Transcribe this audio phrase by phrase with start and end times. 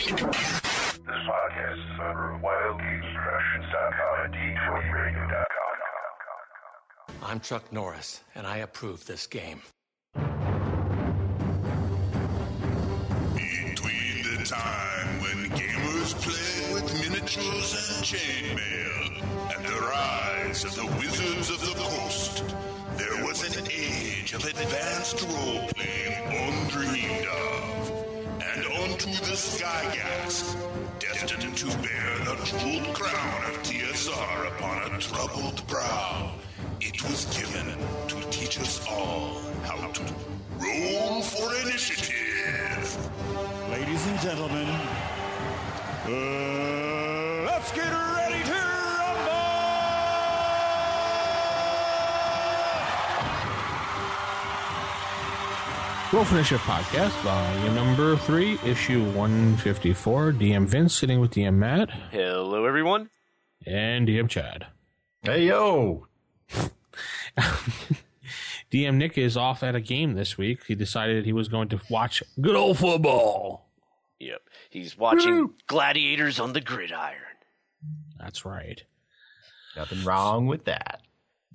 [0.00, 5.76] This podcast is a member of WildGamesProductions.com and D20Radio.com.
[7.22, 9.60] I'm Chuck Norris, and I approve this game.
[13.34, 19.20] Between the time when gamers played with miniatures and chainmail
[19.54, 22.42] and the rise of the Wizards of the Coast,
[22.96, 27.69] there was an age of advanced role-playing undreamed of.
[29.00, 30.54] Onto the Gygax,
[30.98, 36.34] destined to bear the jeweled crown of TSR upon a troubled brow,
[36.82, 40.02] it was given to teach us all how to
[40.58, 43.10] roll for initiative.
[43.70, 44.68] Ladies and gentlemen,
[46.04, 48.19] uh, let's get ready
[56.12, 60.32] Roll Finish Initiative Podcast, volume number three, issue 154.
[60.32, 63.10] DM Vince sitting with DM Matt Hello, everyone.
[63.64, 64.66] and DM Chad.
[65.22, 66.08] Hey yo!
[68.72, 70.64] DM Nick is off at a game this week.
[70.66, 73.68] He decided he was going to watch good old football.
[74.18, 77.14] Yep, he's watching Gladiators on the Gridiron.
[78.18, 78.82] That's right.
[79.76, 81.02] Nothing wrong with that.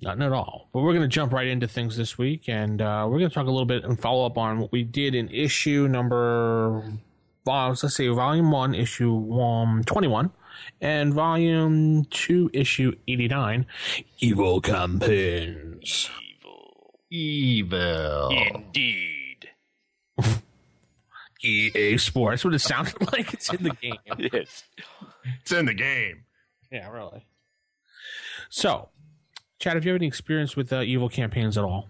[0.02, 0.68] Nothing at all.
[0.72, 3.34] But we're going to jump right into things this week, and uh, we're going to
[3.34, 6.82] talk a little bit and follow up on what we did in issue number,
[7.46, 10.30] uh, let's say volume one, issue um, 21,
[10.82, 13.64] and volume two, issue 89,
[14.18, 16.10] Evil Campaigns.
[16.42, 17.00] Evil.
[17.10, 18.28] Evil.
[18.54, 19.48] Indeed.
[21.42, 22.42] EA Sports.
[22.42, 23.32] That's what it sounded like.
[23.32, 23.96] It's in the game.
[24.32, 24.64] Yes.
[25.40, 26.24] It's in the game.
[26.70, 27.24] yeah, really.
[28.48, 28.90] So,
[29.58, 31.88] Chad, have you had any experience with uh, Evil Campaigns at all?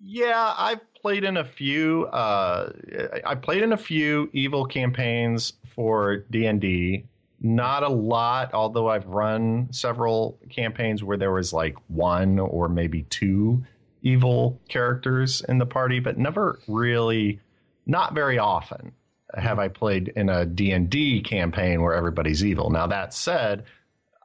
[0.00, 2.06] Yeah, I've played in a few.
[2.06, 2.72] Uh,
[3.24, 7.06] I played in a few evil campaigns for D and D.
[7.40, 13.02] Not a lot, although I've run several campaigns where there was like one or maybe
[13.04, 13.64] two
[14.02, 17.40] evil characters in the party, but never really,
[17.84, 18.92] not very often
[19.34, 22.70] have I played in a D&D campaign where everybody's evil.
[22.70, 23.64] Now that said,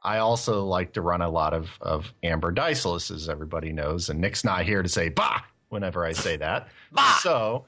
[0.04, 4.20] I also like to run a lot of, of Amber Diceless, as everybody knows, and
[4.20, 6.68] Nick's not here to say bah whenever I say that.
[7.20, 7.64] So,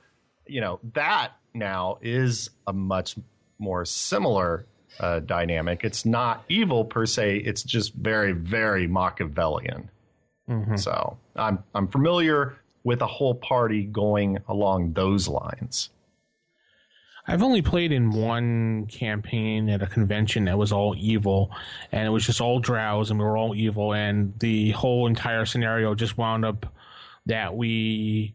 [0.47, 3.17] you know, that now is a much
[3.59, 4.67] more similar
[5.01, 5.85] uh, dynamic.
[5.85, 9.89] It's not evil per se, it's just very, very Machiavellian.
[10.77, 15.89] So I'm I'm familiar with a whole party going along those lines.
[17.27, 21.51] I've only played in one campaign at a convention that was all evil,
[21.91, 25.47] and it was just all drows, and we were all evil, and the whole entire
[25.47, 26.67] scenario just wound up
[27.27, 28.35] that we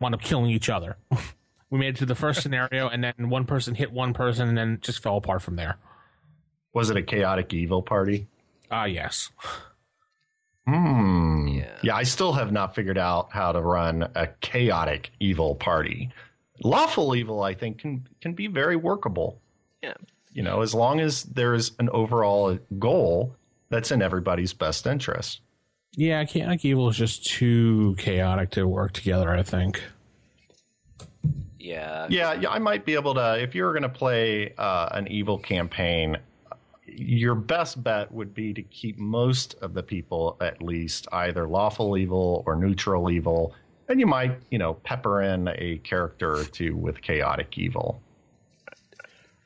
[0.00, 0.96] wound up killing each other.
[1.70, 4.56] we made it to the first scenario, and then one person hit one person, and
[4.56, 5.76] then just fell apart from there.
[6.72, 8.26] Was it a chaotic evil party?
[8.70, 9.30] Ah, yes.
[10.66, 11.46] Hmm.
[11.48, 11.76] Yeah.
[11.82, 16.10] Yeah, I still have not figured out how to run a chaotic evil party.
[16.62, 19.40] Lawful evil, I think, can can be very workable.
[19.82, 19.94] Yeah.
[20.32, 23.34] You know, as long as there's an overall goal
[23.70, 25.40] that's in everybody's best interest.
[25.96, 29.30] Yeah, chaotic evil is just too chaotic to work together.
[29.30, 29.82] I think.
[31.58, 32.06] Yeah.
[32.10, 33.40] Yeah, yeah, I might be able to.
[33.40, 36.18] If you were going to play uh, an evil campaign,
[36.86, 41.96] your best bet would be to keep most of the people at least either lawful
[41.96, 43.54] evil or neutral evil,
[43.88, 48.00] and you might, you know, pepper in a character or two with chaotic evil,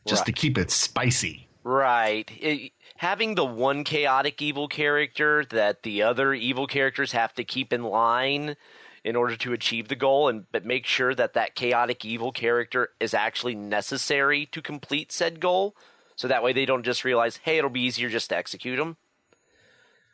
[0.06, 1.48] just to keep it spicy.
[1.64, 2.30] Right.
[2.40, 7.72] It- having the one chaotic evil character that the other evil characters have to keep
[7.72, 8.56] in line
[9.04, 12.90] in order to achieve the goal, and but make sure that that chaotic evil character
[13.00, 15.76] is actually necessary to complete said goal.
[16.16, 18.96] So that way they don't just realize, hey, it'll be easier just to execute them.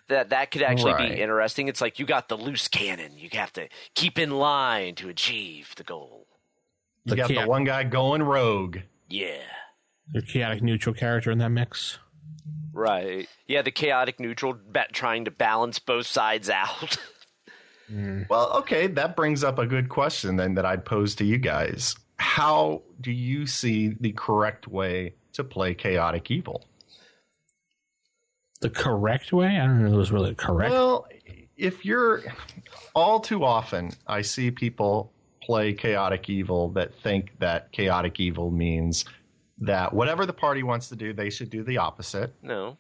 [0.09, 1.13] That that could actually Right.
[1.15, 1.69] be interesting.
[1.69, 3.17] It's like you got the loose cannon.
[3.17, 6.27] You have to keep in line to achieve the goal.
[7.05, 8.79] You The got chaos- the one guy going rogue.
[9.09, 9.43] Yeah.
[10.13, 11.99] The chaotic neutral character in that mix.
[12.73, 13.29] Right.
[13.47, 16.97] Yeah, the chaotic neutral ba- trying to balance both sides out.
[17.89, 18.23] Hmm.
[18.29, 21.95] Well, okay, that brings up a good question then that I'd pose to you guys.
[22.19, 26.65] How do you see the correct way to play chaotic evil?
[28.65, 29.59] The correct way?
[29.59, 30.73] I don't know if it was really correct.
[30.73, 31.07] Well,
[31.55, 32.23] if you're
[32.95, 35.13] all too often, I see people
[35.43, 39.05] play chaotic evil that think that chaotic evil means
[39.59, 42.33] that whatever the party wants to do, they should do the opposite.
[42.41, 42.79] no.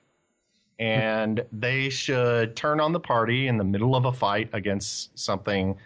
[0.78, 5.76] and they should turn on the party in the middle of a fight against something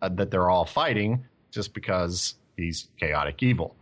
[0.00, 3.76] uh, that they're all fighting just because he's chaotic evil.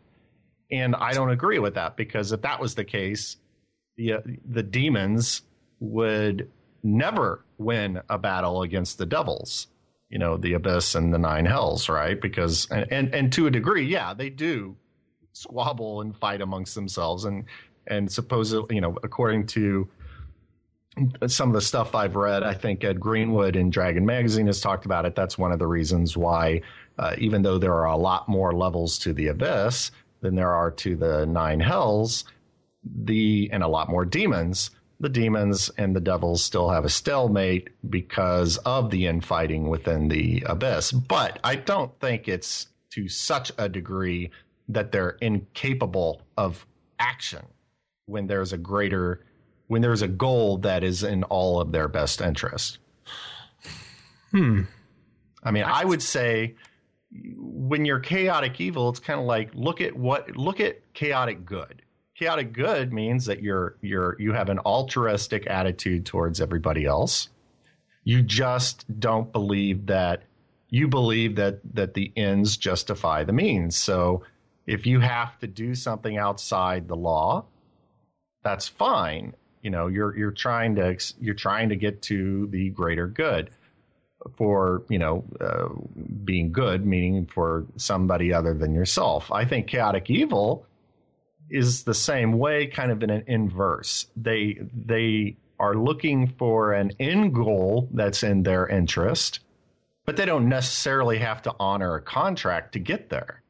[0.73, 3.37] And I don't agree with that because if that was the case,
[3.97, 4.15] the,
[4.49, 5.43] the demons
[5.81, 6.51] would
[6.83, 9.69] never win a battle against the devils,
[10.11, 12.21] you know, the abyss and the nine hells, right?
[12.21, 14.77] Because, and, and, and to a degree, yeah, they do
[15.33, 17.25] squabble and fight amongst themselves.
[17.25, 17.45] And,
[17.87, 19.89] and supposedly, you know, according to
[21.27, 24.85] some of the stuff I've read, I think Ed Greenwood in Dragon Magazine has talked
[24.85, 25.17] about it.
[25.17, 26.61] That's one of the reasons why,
[26.99, 30.71] uh, even though there are a lot more levels to the abyss than there are
[30.71, 32.25] to the nine hells,
[32.85, 34.71] the and a lot more demons,
[35.01, 40.43] the demons and the devils still have a stalemate because of the infighting within the
[40.47, 40.93] abyss.
[40.93, 44.31] But I don't think it's to such a degree
[44.69, 46.67] that they're incapable of
[46.99, 47.45] action
[48.07, 49.25] when there's a greater
[49.67, 52.79] when there's a goal that is in all of their best interest.
[54.31, 54.63] Hmm.
[55.43, 56.55] I mean, I would say
[57.37, 61.83] when you're chaotic evil, it's kind of like look at what look at chaotic good.
[62.17, 67.29] Chaotic good means that you're you're you have an altruistic attitude towards everybody else.
[68.05, 70.23] You just don't believe that
[70.69, 73.77] you believe that that the ends justify the means.
[73.77, 74.23] So
[74.67, 77.47] if you have to do something outside the law,
[78.45, 79.35] that's fine.
[79.63, 83.51] You know, you're you're trying to you're trying to get to the greater good
[84.37, 85.69] for you know uh,
[86.25, 89.33] being good, meaning for somebody other than yourself.
[89.33, 90.67] I think chaotic evil
[91.51, 94.07] is the same way, kind of in an inverse.
[94.17, 99.41] They they are looking for an end goal that's in their interest,
[100.05, 103.44] but they don't necessarily have to honor a contract to get there.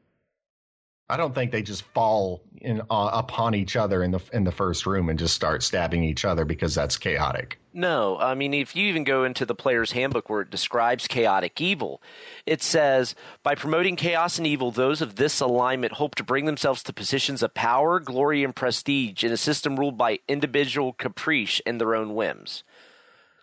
[1.07, 4.51] I don't think they just fall in uh, upon each other in the in the
[4.51, 7.59] first room and just start stabbing each other because that's chaotic.
[7.73, 11.61] No, I mean if you even go into the player's handbook where it describes chaotic
[11.61, 12.01] evil,
[12.47, 13.13] it says
[13.43, 17.43] by promoting chaos and evil, those of this alignment hope to bring themselves to positions
[17.43, 22.15] of power, glory, and prestige in a system ruled by individual caprice and their own
[22.15, 22.63] whims.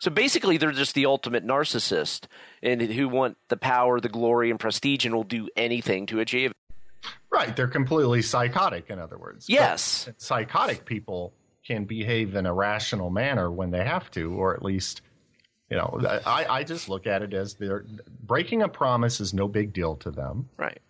[0.00, 2.24] So basically, they're just the ultimate narcissist
[2.60, 6.52] and who want the power, the glory, and prestige, and will do anything to achieve.
[7.30, 8.90] Right, they're completely psychotic.
[8.90, 10.04] In other words, Yes.
[10.06, 11.32] But psychotic people
[11.66, 15.00] can behave in a rational manner when they have to, or at least,
[15.70, 17.84] you know, I, I just look at it as they're
[18.22, 20.80] breaking a promise is no big deal to them, Right.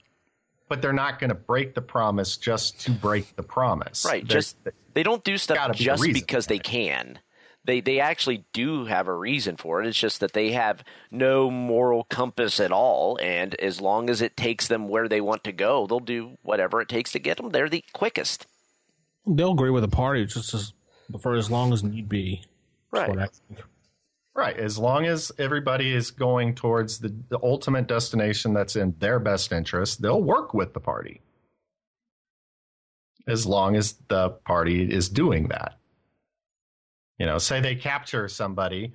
[0.68, 4.04] but they're not going to break the promise just to break the promise.
[4.04, 4.26] Right.
[4.26, 4.56] They're- Just
[4.94, 7.18] they don't do stuff just because they can.
[7.64, 9.86] They they actually do have a reason for it.
[9.86, 14.36] It's just that they have no moral compass at all, and as long as it
[14.36, 17.50] takes them where they want to go, they'll do whatever it takes to get them
[17.50, 18.46] there the quickest.
[19.26, 20.72] They'll agree with the party just as,
[21.20, 22.44] for as long as need be.
[22.90, 23.08] Right.
[23.08, 23.62] what I think.
[24.34, 24.56] Right.
[24.56, 29.52] As long as everybody is going towards the, the ultimate destination that's in their best
[29.52, 31.20] interest, they'll work with the party.
[33.26, 35.76] As long as the party is doing that.
[37.22, 38.94] You know, say they capture somebody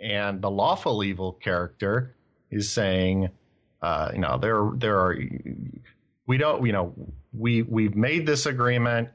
[0.00, 2.16] and the lawful evil character
[2.50, 3.28] is saying,
[3.80, 5.16] uh, you know, there there are
[6.26, 6.92] we don't you know,
[7.32, 9.10] we we've made this agreement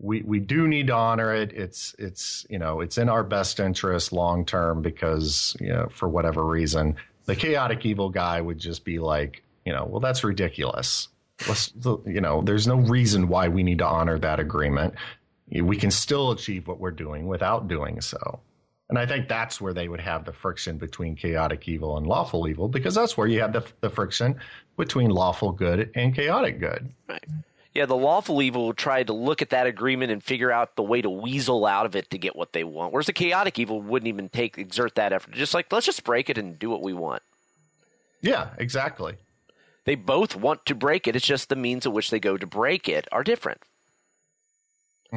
[0.00, 1.52] we we do need to honor it.
[1.52, 6.08] It's it's you know it's in our best interest long term because you know for
[6.08, 6.96] whatever reason
[7.26, 11.06] the chaotic evil guy would just be like you know well that's ridiculous.
[11.46, 11.72] Let's
[12.06, 14.94] you know there's no reason why we need to honor that agreement.
[15.62, 18.40] We can still achieve what we're doing without doing so.
[18.88, 22.46] And I think that's where they would have the friction between chaotic evil and lawful
[22.46, 24.36] evil because that's where you have the, the friction
[24.76, 26.92] between lawful good and chaotic good.
[27.08, 27.24] Right.
[27.72, 30.82] Yeah, the lawful evil will try to look at that agreement and figure out the
[30.82, 32.92] way to weasel out of it to get what they want.
[32.92, 35.34] Whereas the chaotic evil wouldn't even take exert that effort.
[35.34, 37.22] Just like let's just break it and do what we want.
[38.20, 39.16] Yeah, exactly.
[39.86, 41.16] They both want to break it.
[41.16, 43.60] It's just the means at which they go to break it are different.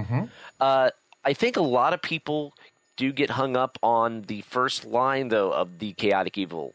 [0.05, 0.25] Hmm
[0.59, 0.91] Uh,
[1.25, 2.53] I think a lot of people
[2.95, 6.73] do get hung up on the first line, though, of the chaotic evil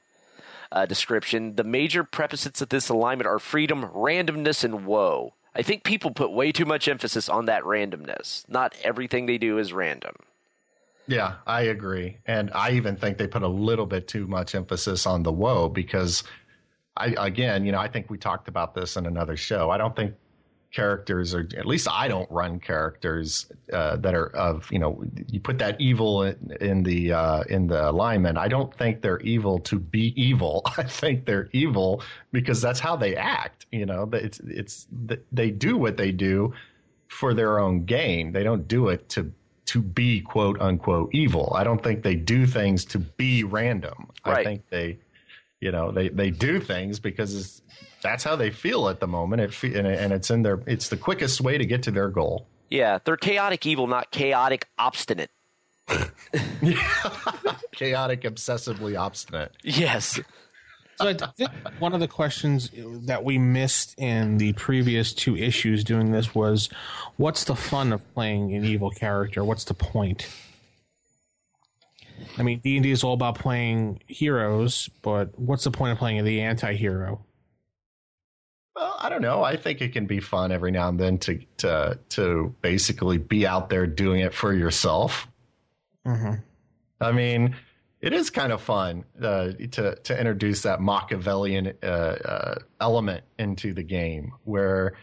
[0.71, 1.57] uh, description.
[1.57, 5.35] The major prerequisites of this alignment are freedom, randomness, and woe.
[5.55, 8.49] I think people put way too much emphasis on that randomness.
[8.49, 10.15] Not everything they do is random.
[11.07, 12.19] Yeah, I agree.
[12.27, 15.69] And I even think they put a little bit too much emphasis on the woe
[15.69, 16.23] because
[16.97, 19.71] I again, you know, I think we talked about this in another show.
[19.71, 20.15] I don't think
[20.73, 25.39] characters or at least I don't run characters uh, that are of, you know, you
[25.39, 28.39] put that evil in, in the uh, in the alignment.
[28.39, 30.63] I don't think they're evil to be evil.
[30.77, 32.03] I think they're evil
[32.33, 34.09] because that's how they act, you know.
[34.13, 34.87] It's it's
[35.31, 36.55] they do what they do
[37.09, 38.33] for their own gain.
[38.33, 39.31] They don't do it to
[39.67, 41.53] to be quote unquote evil.
[41.55, 44.11] I don't think they do things to be random.
[44.25, 44.99] I think they
[45.61, 47.63] You know, they they do things because it's,
[48.03, 49.41] that's how they feel at the moment.
[49.43, 51.91] It fe- and, it- and it's in their it's the quickest way to get to
[51.91, 52.47] their goal.
[52.71, 55.31] Yeah, they're chaotic evil, not chaotic obstinate.
[57.73, 59.53] Chaotic, obsessively obstinate.
[59.63, 60.21] Yes.
[60.97, 62.71] So I think one of the questions
[63.07, 66.69] that we missed in the previous two issues doing this was,
[67.17, 69.43] what's the fun of playing an evil character?
[69.45, 70.29] What's the point?
[72.39, 75.99] I mean, D and D is all about playing heroes, but what's the point of
[75.99, 77.25] playing the anti-hero?
[78.75, 79.43] Well, I don't know.
[79.43, 83.47] I think it can be fun every now and then to to to basically be
[83.47, 85.29] out there doing it for yourself.
[86.07, 86.35] Mm-hmm.
[87.01, 87.57] I mean,
[88.01, 93.75] it is kind of fun uh, to to introduce that Machiavellian uh, uh, element into
[93.75, 94.95] the game, where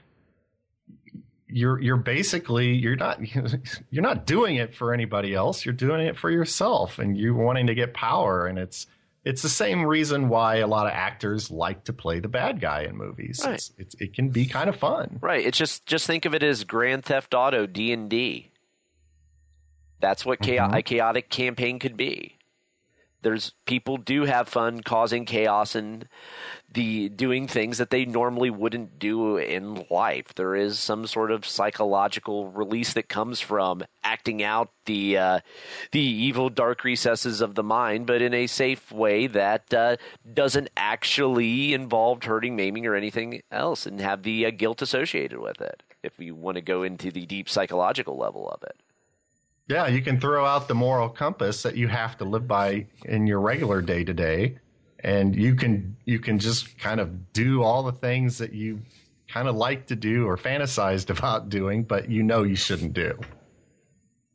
[1.48, 3.20] you're you're basically you're not
[3.92, 5.64] you're not doing it for anybody else.
[5.64, 8.48] You're doing it for yourself, and you're wanting to get power.
[8.48, 8.88] And it's
[9.30, 12.82] it's the same reason why a lot of actors like to play the bad guy
[12.82, 13.40] in movies.
[13.46, 13.54] Right.
[13.54, 15.20] It's, it's, it can be kind of fun.
[15.22, 15.46] Right.
[15.46, 18.52] It's just just think of it as Grand Theft Auto D and D.
[20.00, 20.74] That's what chao- mm-hmm.
[20.74, 22.40] a chaotic campaign could be.
[23.22, 26.08] There's people do have fun causing chaos and
[26.74, 30.34] the doing things that they normally wouldn't do in life.
[30.36, 35.40] There is some sort of psychological release that comes from acting out the uh,
[35.92, 39.98] the evil dark recesses of the mind, but in a safe way that uh,
[40.32, 45.62] doesn't actually involve hurting, maiming, or anything else, and have the uh, guilt associated with
[45.62, 45.84] it.
[46.04, 48.80] If you want to go into the deep psychological level of it.
[49.68, 53.28] Yeah, you can throw out the moral compass that you have to live by in
[53.28, 54.58] your regular day to day,
[55.04, 58.80] and you can you can just kind of do all the things that you
[59.28, 63.20] kind of like to do or fantasized about doing, but you know you shouldn't do.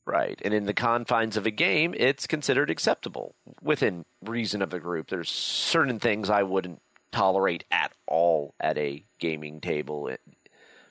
[0.06, 0.40] Right.
[0.44, 5.08] And in the confines of a game, it's considered acceptable within reason of a group.
[5.08, 10.10] There's certain things I wouldn't tolerate at all at a gaming table,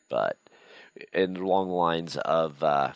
[0.10, 0.38] but
[1.12, 2.94] in along the lines of uh,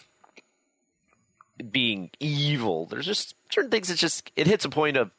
[1.70, 5.12] being evil, there's just certain things that just it hits a point of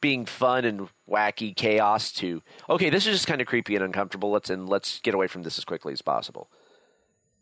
[0.00, 4.30] being fun and wacky chaos to okay, this is just kind of creepy and uncomfortable.
[4.30, 6.50] Let's and let's get away from this as quickly as possible.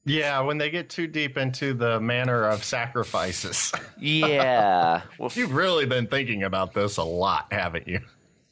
[0.07, 5.01] Yeah, when they get too deep into the manner of sacrifices, Yeah.
[5.19, 8.01] well, you've really been thinking about this a lot, haven't you?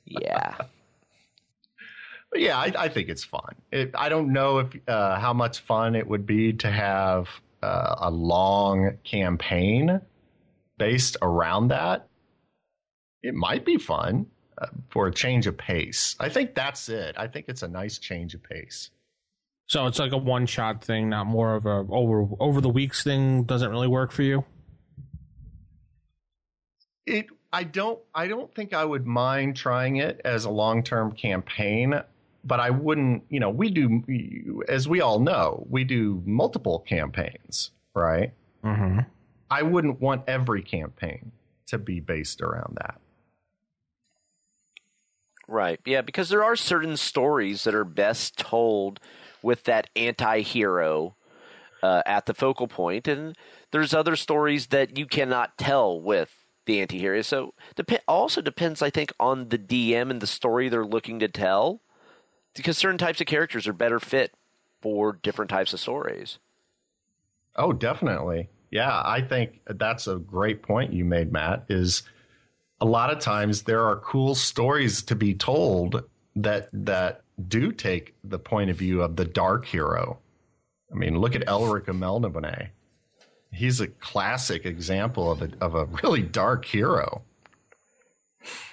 [0.07, 0.57] yeah.
[2.31, 3.55] But yeah, I, I think it's fun.
[3.71, 7.29] It, I don't know if uh, how much fun it would be to have
[7.63, 10.01] uh, a long campaign
[10.79, 12.09] based around that.
[13.23, 14.27] It might be fun
[14.59, 16.17] uh, for a change of pace.
[16.19, 17.15] I think that's it.
[17.17, 18.91] I think it's a nice change of pace.
[19.67, 23.45] So it's like a one-shot thing, not more of a over over the weeks thing.
[23.45, 24.45] Doesn't really work for you.
[27.07, 27.27] It.
[27.55, 27.99] I don't.
[28.15, 32.01] I don't think I would mind trying it as a long-term campaign,
[32.45, 33.25] but I wouldn't.
[33.29, 38.33] You know, we do, as we all know, we do multiple campaigns, right?
[38.65, 39.01] Mm-hmm.
[39.51, 41.31] I wouldn't want every campaign
[41.67, 43.02] to be based around that.
[45.49, 45.81] Right.
[45.85, 49.01] Yeah, because there are certain stories that are best told
[49.43, 51.17] with that anti-hero
[51.83, 53.37] uh, at the focal point, and
[53.73, 56.31] there's other stories that you cannot tell with
[56.67, 57.23] the anti-hero.
[57.23, 61.29] So dep- also depends, I think, on the DM and the story they're looking to
[61.29, 61.81] tell,
[62.55, 64.33] because certain types of characters are better fit
[64.81, 66.39] for different types of stories.
[67.57, 68.49] Oh, definitely.
[68.71, 71.67] Yeah, I think that's a great point you made, Matt.
[71.69, 72.05] Is
[72.83, 76.03] a lot of times there are cool stories to be told
[76.35, 80.19] that that do take the point of view of the dark hero.
[80.91, 82.71] I mean, look at Elric of Melniboné.
[83.53, 87.23] He's a classic example of a of a really dark hero,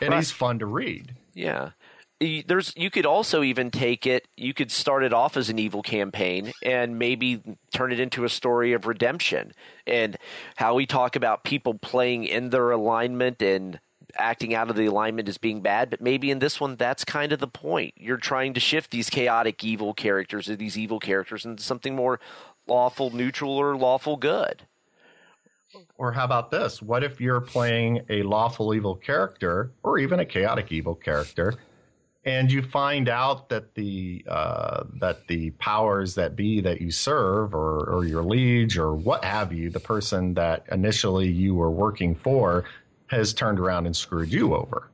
[0.01, 1.15] and he's fun to read.
[1.35, 1.71] Yeah.
[2.19, 5.81] There's you could also even take it you could start it off as an evil
[5.81, 7.41] campaign and maybe
[7.73, 9.53] turn it into a story of redemption
[9.87, 10.17] and
[10.57, 13.79] how we talk about people playing in their alignment and
[14.17, 17.31] acting out of the alignment as being bad but maybe in this one that's kind
[17.31, 21.45] of the point you're trying to shift these chaotic evil characters or these evil characters
[21.45, 22.19] into something more
[22.67, 24.63] lawful neutral or lawful good
[25.97, 26.81] Or how about this?
[26.81, 31.55] What if you're playing a lawful evil character, or even a chaotic evil character,
[32.25, 37.53] and you find out that the uh, that the powers that be that you serve,
[37.53, 42.15] or, or your liege, or what have you, the person that initially you were working
[42.15, 42.65] for,
[43.09, 44.89] has turned around and screwed you over.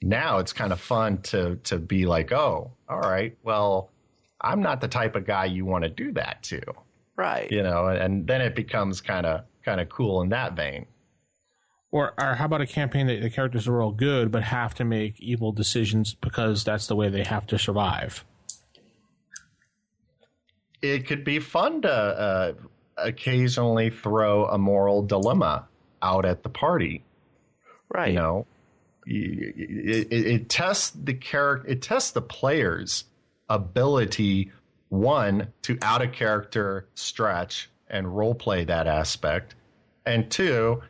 [0.00, 3.90] Now it's kind of fun to to be like, oh, all right, well,
[4.40, 6.62] I'm not the type of guy you want to do that to
[7.16, 10.86] right you know and then it becomes kind of kind of cool in that vein
[11.90, 14.84] Or, or how about a campaign that the characters are all good but have to
[14.84, 18.24] make evil decisions because that's the way they have to survive?
[20.80, 22.52] It could be fun to uh,
[22.96, 25.66] occasionally throw a moral dilemma
[26.02, 27.02] out at the party.
[27.90, 28.08] Right.
[28.08, 28.46] You know,
[29.06, 33.04] it, it, it tests the character, it tests the player's
[33.48, 34.52] ability,
[34.90, 39.54] one, to out of character stretch and role play that aspect,
[40.04, 40.82] and two,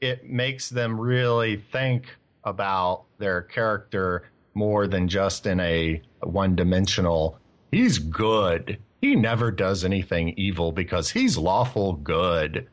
[0.00, 2.06] it makes them really think
[2.44, 7.38] about their character more than just in a one dimensional,
[7.70, 8.78] he's good.
[9.00, 12.68] He never does anything evil because he's lawful good.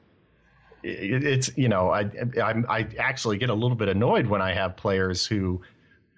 [0.83, 2.09] It, it's, you know, I,
[2.41, 5.61] I, I actually get a little bit annoyed when I have players who,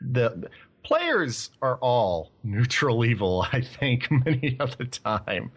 [0.01, 0.49] the
[0.83, 5.51] players are all neutral evil, I think, many of the time.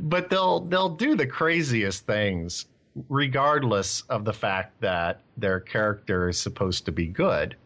[0.00, 2.66] But they'll, they'll do the craziest things
[3.08, 7.56] regardless of the fact that their character is supposed to be good.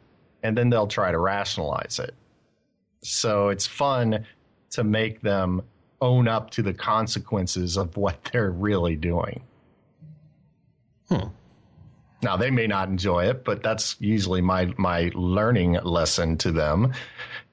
[0.43, 2.15] And then they'll try to rationalize it.
[3.03, 4.27] So it's fun
[4.71, 5.63] to make them
[6.01, 9.43] own up to the consequences of what they're really doing.
[11.11, 11.29] Hmm.
[12.23, 16.93] Now they may not enjoy it, but that's usually my my learning lesson to them.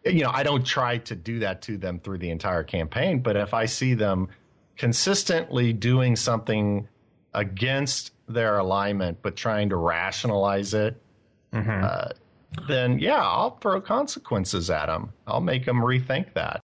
[0.05, 3.35] You know, I don't try to do that to them through the entire campaign, but
[3.35, 4.27] if I see them
[4.77, 6.87] consistently doing something
[7.33, 11.01] against their alignment, but trying to rationalize it,
[11.53, 11.83] mm-hmm.
[11.83, 12.09] uh,
[12.67, 15.13] then yeah, I'll throw consequences at them.
[15.25, 16.61] I'll make them rethink that.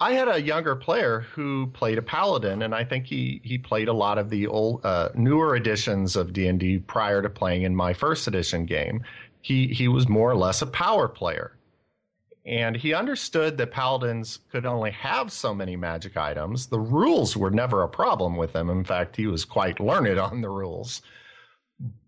[0.00, 3.88] I had a younger player who played a paladin, and I think he he played
[3.88, 7.62] a lot of the old uh, newer editions of D and D prior to playing
[7.62, 9.04] in my first edition game.
[9.40, 11.56] He he was more or less a power player,
[12.44, 16.66] and he understood that paladins could only have so many magic items.
[16.66, 18.70] The rules were never a problem with him.
[18.70, 21.02] In fact, he was quite learned on the rules,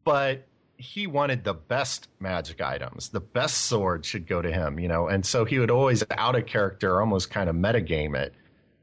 [0.05, 3.09] but he wanted the best magic items.
[3.09, 5.09] The best sword should go to him, you know.
[5.09, 8.35] And so he would always out of character, almost kind of metagame it,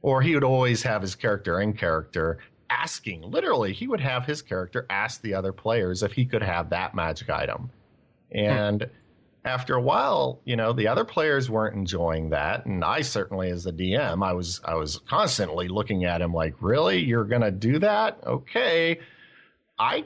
[0.01, 3.21] or he would always have his character in character asking.
[3.21, 6.95] Literally, he would have his character ask the other players if he could have that
[6.95, 7.69] magic item.
[8.31, 8.89] And
[9.45, 13.65] after a while, you know, the other players weren't enjoying that, and I certainly, as
[13.65, 17.79] the DM, I was I was constantly looking at him like, "Really, you're gonna do
[17.79, 18.19] that?
[18.25, 18.99] Okay."
[19.77, 20.05] I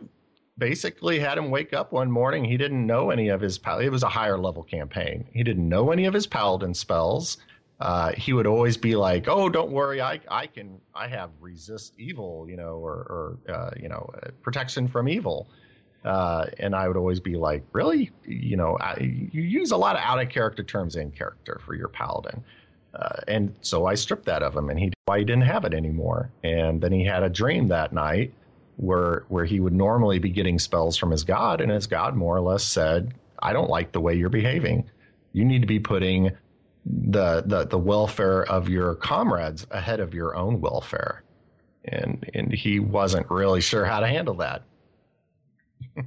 [0.58, 2.43] basically had him wake up one morning.
[2.43, 3.60] He didn't know any of his.
[3.82, 5.28] It was a higher level campaign.
[5.34, 7.38] He didn't know any of his paladin spells.
[7.80, 11.93] Uh, he would always be like, "Oh, don't worry, I I can I have resist
[12.00, 15.48] evil, you know, or or uh, you know, uh, protection from evil."
[16.04, 18.12] Uh, and I would always be like, "Really?
[18.26, 21.76] You know, I, you use a lot of out of character terms in character for
[21.76, 22.43] your paladin."
[22.96, 25.76] Uh, and so I stripped that of him, and he why he didn't have it
[25.76, 26.32] anymore.
[26.43, 28.34] And then he had a dream that night
[28.78, 32.36] where where he would normally be getting spells from his god, and his god more
[32.36, 34.90] or less said, "I don't like the way you're behaving.
[35.34, 36.32] You need to be putting
[36.86, 41.24] the the, the welfare of your comrades ahead of your own welfare."
[41.86, 44.63] And and he wasn't really sure how to handle that.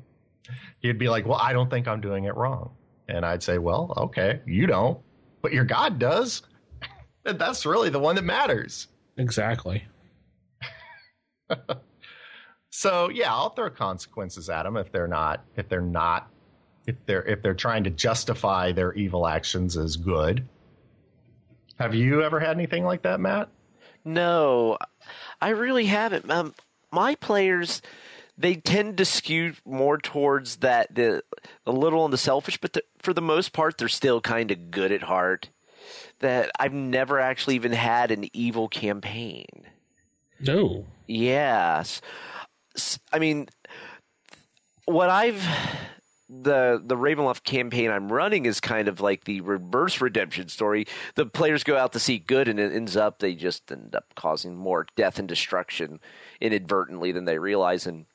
[0.81, 2.71] He'd be like, "Well, I don't think I'm doing it wrong,"
[3.09, 5.01] and I'd say, "Well, okay, you don't,
[5.43, 6.43] but your God does."
[7.25, 8.87] that's really the one that matters.
[9.17, 9.87] Exactly.
[12.71, 16.31] So yeah, I'll throw consequences at them if they're not if they're not
[16.87, 20.49] if they're if they're trying to justify their evil actions as good.
[21.79, 23.49] Have you ever had anything like that, Matt?
[24.05, 24.79] No,
[25.41, 26.31] I really haven't.
[26.31, 26.55] Um,
[26.91, 27.83] my players,
[28.37, 31.23] they tend to skew more towards that the
[31.67, 34.71] a little on the selfish, but the, for the most part, they're still kind of
[34.71, 35.51] good at heart.
[36.21, 39.47] That I've never actually even had an evil campaign.
[40.39, 40.85] No.
[41.07, 42.01] Yes.
[43.13, 43.49] I mean,
[44.85, 45.45] what I've
[46.31, 50.87] the the Ravenloft campaign I'm running is kind of like the reverse redemption story.
[51.17, 54.15] The players go out to seek good, and it ends up they just end up
[54.15, 56.01] causing more death and destruction
[56.41, 58.07] inadvertently than they realize, and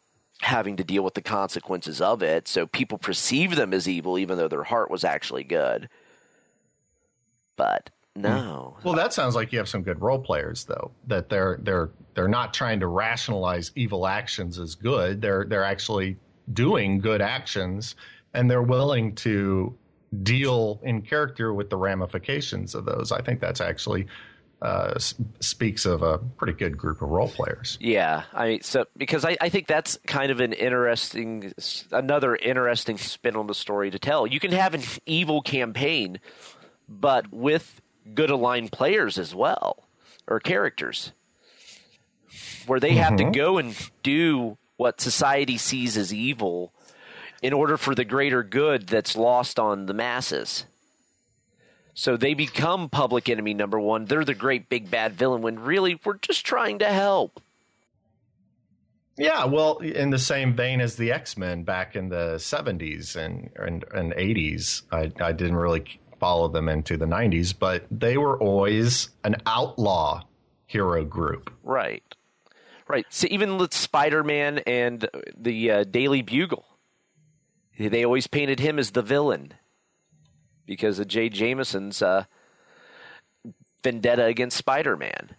[0.42, 2.48] having to deal with the consequences of it.
[2.48, 5.90] So people perceive them as evil, even though their heart was actually good.
[7.58, 8.78] But no.
[8.84, 10.92] Well, that sounds like you have some good role players, though.
[11.08, 15.22] That they're they're they're not trying to rationalize evil actions as good.
[15.22, 16.18] They're they're actually
[16.54, 17.96] doing good actions,
[18.34, 19.76] and they're willing to
[20.24, 23.12] deal in character with the ramifications of those.
[23.12, 24.08] I think that's actually
[24.62, 24.98] uh,
[25.42, 27.78] speaks of a pretty good group of role players.
[27.82, 31.54] Yeah, I mean, so because I, I think that's kind of an interesting,
[31.92, 34.26] another interesting spin on the story to tell.
[34.26, 36.20] You can have an evil campaign,
[36.88, 37.82] but with
[38.14, 39.88] good aligned players as well
[40.28, 41.12] or characters
[42.68, 43.00] where they mm-hmm.
[43.00, 43.32] have to mm-hmm.
[43.32, 46.74] go and do what society sees as evil
[47.42, 50.66] in order for the greater good that's lost on the masses.
[51.94, 54.06] So they become public enemy number one.
[54.06, 57.42] They're the great big bad villain when really we're just trying to help.
[59.18, 63.50] Yeah, well, in the same vein as the X Men back in the seventies and
[63.56, 68.36] and, and eighties, I, I didn't really follow them into the nineties, but they were
[68.40, 70.24] always an outlaw
[70.66, 71.54] hero group.
[71.62, 72.02] Right,
[72.88, 73.06] right.
[73.12, 75.08] So even with Spider Man and
[75.38, 76.66] the uh, Daily Bugle,
[77.78, 79.54] they always painted him as the villain
[80.66, 82.24] because of Jay Jameson's uh,
[83.84, 85.36] vendetta against Spider Man.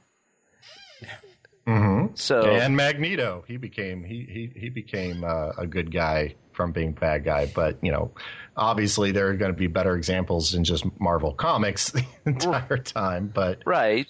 [1.66, 2.14] Mm-hmm.
[2.14, 6.92] So and Magneto, he became he he he became uh, a good guy from being
[6.92, 7.50] bad guy.
[7.52, 8.12] But you know,
[8.56, 13.30] obviously there are going to be better examples than just Marvel comics the entire time.
[13.32, 14.06] But right,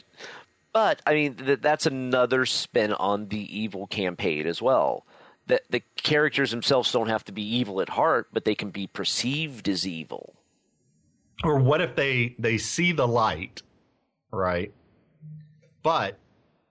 [0.72, 5.06] but I mean th- that's another spin on the evil campaign as well.
[5.48, 8.86] That the characters themselves don't have to be evil at heart, but they can be
[8.88, 10.34] perceived as evil.
[11.44, 13.62] or what if they they see the light,
[14.32, 14.72] right?
[15.82, 16.18] But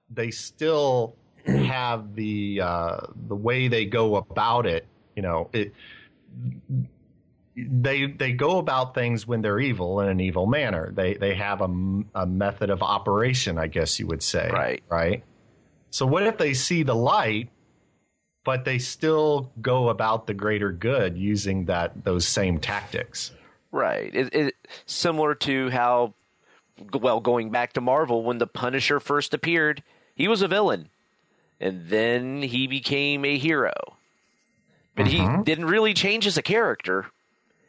[0.10, 4.86] they still have the uh, the way they go about it.
[5.16, 5.74] You know, it
[7.56, 10.92] they they go about things when they're evil in an evil manner.
[10.94, 14.50] They they have a, a method of operation, I guess you would say.
[14.52, 14.84] Right.
[14.90, 15.24] Right.
[15.90, 17.50] So what if they see the light,
[18.44, 23.32] but they still go about the greater good using that those same tactics?
[23.72, 24.14] Right.
[24.14, 26.14] It, it similar to how,
[26.94, 30.90] well, going back to Marvel, when the Punisher first appeared, he was a villain,
[31.60, 33.74] and then he became a hero.
[34.96, 35.44] But he mm-hmm.
[35.44, 37.08] didn't really change as a character.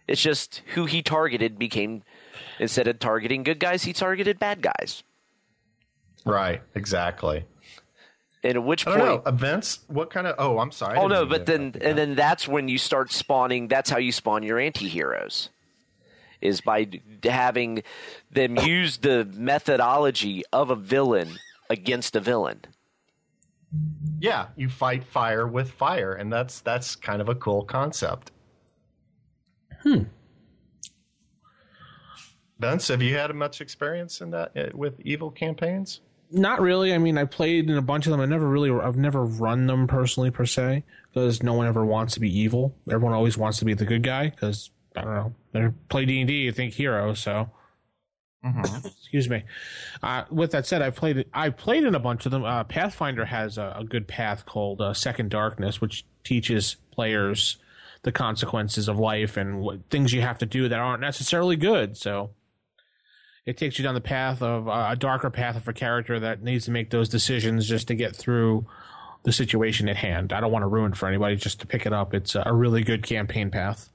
[0.06, 2.02] It's just who he targeted became.
[2.58, 5.02] Instead of targeting good guys, he targeted bad guys.
[6.24, 6.62] Right.
[6.74, 7.44] Exactly.
[8.42, 9.80] And at which I point, don't know events.
[9.88, 10.36] What kind of?
[10.38, 10.98] Oh, I'm sorry.
[10.98, 13.66] Oh no, but then and then that's when you start spawning.
[13.68, 15.50] That's how you spawn your anti-heroes.
[16.40, 16.86] Is by
[17.24, 17.82] having
[18.30, 21.38] them use the methodology of a villain
[21.70, 22.60] against a villain.
[24.20, 28.30] yeah, you fight fire with fire, and that's that's kind of a cool concept.
[29.87, 30.03] Hmm.
[32.59, 36.01] Vince, have you had much experience in that uh, with evil campaigns?
[36.33, 36.92] Not really.
[36.92, 38.20] I mean, I played in a bunch of them.
[38.20, 42.14] I never really, I've never run them personally per se because no one ever wants
[42.14, 42.75] to be evil.
[42.90, 45.35] Everyone always wants to be the good guy because I don't know.
[45.53, 47.14] They play D and D, you think hero.
[47.14, 47.51] So,
[48.85, 49.44] excuse me.
[50.03, 51.27] Uh, with that said, I played.
[51.33, 52.44] I played in a bunch of them.
[52.44, 57.59] Uh, Pathfinder has a, a good path called uh, Second Darkness, which teaches players
[58.02, 61.96] the consequences of life and what things you have to do that aren't necessarily good.
[61.96, 62.30] So
[63.44, 66.42] it takes you down the path of uh, a darker path of a character that
[66.42, 68.66] needs to make those decisions just to get through
[69.22, 70.32] the situation at hand.
[70.32, 71.37] I don't want to ruin for anybody.
[71.37, 73.90] Just to pick it up, it's a really good campaign path.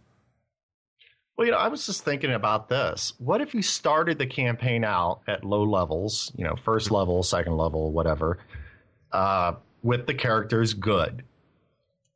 [1.38, 3.14] Well, you know, I was just thinking about this.
[3.18, 7.56] What if you started the campaign out at low levels, you know, first level, second
[7.58, 8.40] level, whatever,
[9.12, 11.24] uh, with the characters good.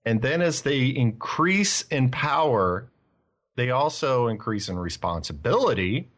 [0.05, 2.89] And then as they increase in power,
[3.55, 6.09] they also increase in responsibility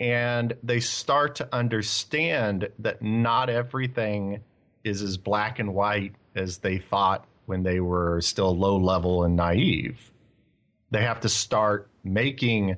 [0.00, 4.40] and they start to understand that not everything
[4.84, 9.34] is as black and white as they thought when they were still low level and
[9.36, 10.12] naive.
[10.90, 12.76] They have to start making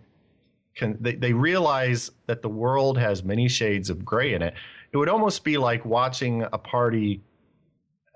[0.81, 4.55] they, they realize that the world has many shades of gray in it.
[4.93, 7.21] It would almost be like watching a party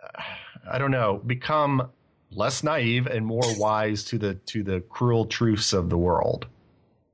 [0.02, 0.22] uh,
[0.70, 1.90] i don't know become
[2.30, 6.46] less naive and more wise to the to the cruel truths of the world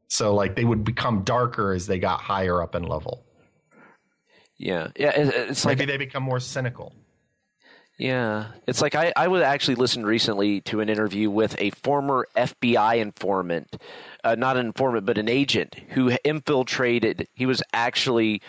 [0.08, 3.24] so like they would become darker as they got higher up in level
[4.58, 5.10] Yeah, yeah.
[5.10, 6.92] it- It's like maybe they become more cynical
[7.98, 12.26] Yeah, it's like I, I would actually listen recently to an interview with a former
[12.34, 13.76] FBI informant,
[14.24, 17.28] uh, not an informant, but an agent who infiltrated.
[17.34, 18.40] He was actually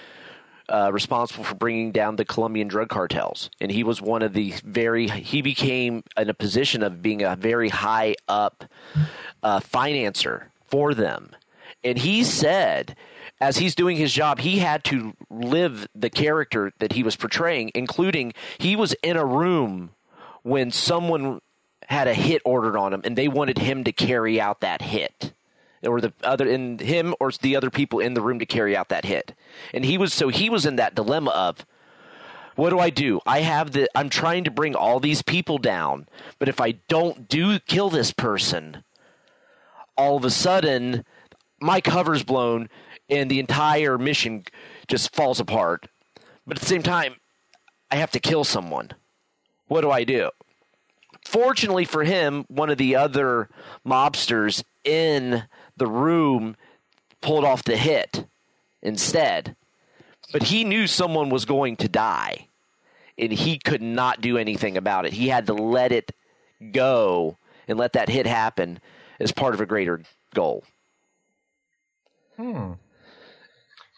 [0.71, 4.53] uh, responsible for bringing down the Colombian drug cartels, and he was one of the
[4.63, 5.07] very.
[5.07, 8.65] He became in a position of being a very high up
[9.43, 11.31] uh, financer for them,
[11.84, 12.95] and he said
[13.41, 17.71] as he's doing his job, he had to live the character that he was portraying,
[17.73, 19.89] including he was in a room
[20.43, 21.41] when someone
[21.88, 25.34] had a hit ordered on him and they wanted him to carry out that hit.
[25.85, 28.89] Or the other in him or the other people in the room to carry out
[28.89, 29.33] that hit.
[29.73, 31.65] And he was so he was in that dilemma of
[32.55, 33.19] what do I do?
[33.25, 37.27] I have the I'm trying to bring all these people down, but if I don't
[37.27, 38.83] do kill this person,
[39.97, 41.03] all of a sudden
[41.59, 42.69] my cover's blown
[43.09, 44.43] and the entire mission
[44.87, 45.87] just falls apart.
[46.45, 47.15] But at the same time,
[47.89, 48.91] I have to kill someone.
[49.67, 50.31] What do I do?
[51.25, 53.49] Fortunately for him, one of the other
[53.85, 55.43] mobsters in
[55.81, 56.55] the room
[57.21, 58.23] pulled off the hit
[58.83, 59.55] instead.
[60.31, 62.45] But he knew someone was going to die,
[63.17, 65.13] and he could not do anything about it.
[65.13, 66.11] He had to let it
[66.71, 67.35] go
[67.67, 68.79] and let that hit happen
[69.19, 70.03] as part of a greater
[70.35, 70.63] goal.
[72.37, 72.73] Hmm.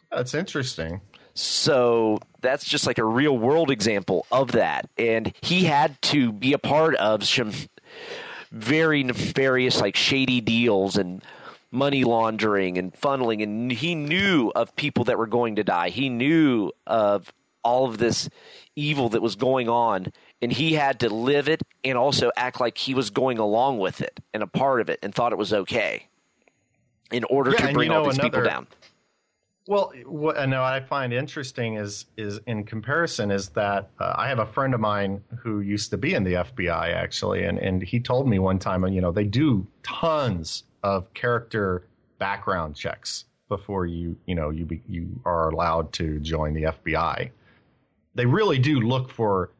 [0.09, 1.01] That's interesting.
[1.33, 4.89] So that's just like a real world example of that.
[4.97, 7.51] And he had to be a part of some
[8.53, 11.21] very nefarious, like shady deals and
[11.73, 13.41] money laundering and funneling.
[13.43, 15.89] And he knew of people that were going to die.
[15.89, 17.33] He knew of
[17.63, 18.29] all of this
[18.75, 20.07] evil that was going on.
[20.41, 24.01] And he had to live it and also act like he was going along with
[24.01, 26.07] it and a part of it and thought it was okay
[27.11, 28.67] in order Yeah, to bring you know, all these people another- down.
[29.65, 34.27] Well, what I know I find interesting is is in comparison is that uh, I
[34.27, 37.81] have a friend of mine who used to be in the FBI actually, and and
[37.81, 41.87] he told me one time, you know, they do tons of character
[42.19, 47.31] background checks before you you know you be, you are allowed to join the FBI.
[48.15, 49.51] They really do look for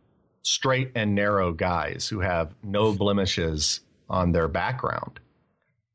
[0.44, 5.20] straight and narrow guys who have no blemishes on their background.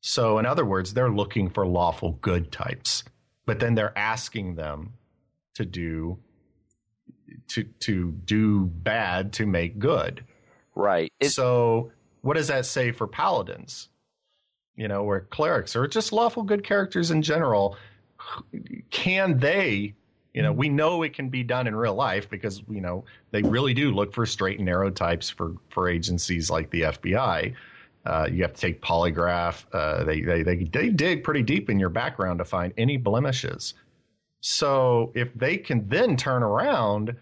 [0.01, 3.05] So, in other words, they're looking for lawful good types,
[3.47, 4.95] but then they're asking them
[5.55, 6.19] to do
[7.49, 10.25] to to do bad to make good.
[10.75, 11.13] Right.
[11.21, 13.89] It- so, what does that say for paladins?
[14.79, 17.77] You know, or clerics or just lawful good characters in general?
[18.91, 19.95] Can they?
[20.35, 23.43] You know, we know it can be done in real life because you know they
[23.43, 27.55] really do look for straight and narrow types for for agencies like the FBI.
[28.07, 29.65] Uh, you have to take polygraph.
[29.73, 33.75] Uh, they, they they they dig pretty deep in your background to find any blemishes.
[34.41, 37.17] So if they can then turn around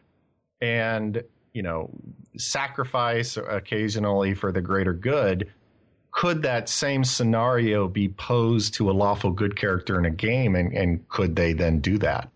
[0.60, 1.22] and
[1.54, 1.90] you know
[2.36, 5.50] sacrifice occasionally for the greater good,
[6.16, 10.72] could that same scenario be posed to a lawful good character in a game, and,
[10.72, 12.31] and could they then do that?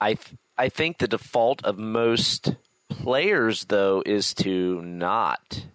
[0.00, 2.56] I th- I think the default of most
[2.88, 5.66] players though is to not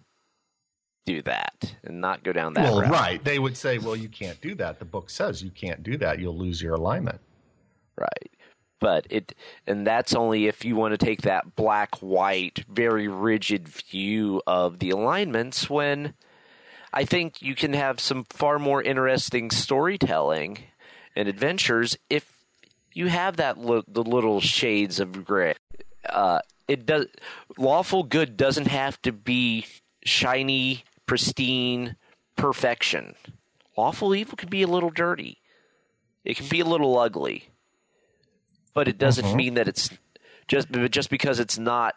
[1.06, 2.90] do that and not go down that well, route.
[2.90, 3.24] right.
[3.24, 4.80] They would say, well, you can't do that.
[4.80, 6.18] The book says you can't do that.
[6.18, 7.20] You'll lose your alignment.
[7.96, 8.30] Right.
[8.80, 9.34] But it
[9.66, 14.78] and that's only if you want to take that black white very rigid view of
[14.78, 16.14] the alignments when
[16.92, 20.58] I think you can have some far more interesting storytelling
[21.16, 22.32] and adventures if
[22.92, 25.54] you have that li- the little shades of gray.
[26.08, 27.06] Uh, it does
[27.56, 29.66] lawful good doesn't have to be
[30.04, 31.96] shiny, pristine
[32.36, 33.14] perfection.
[33.76, 35.40] Lawful evil can be a little dirty.
[36.24, 37.50] It can be a little ugly.
[38.74, 39.36] But it doesn't mm-hmm.
[39.36, 39.90] mean that it's
[40.46, 41.94] just just because it's not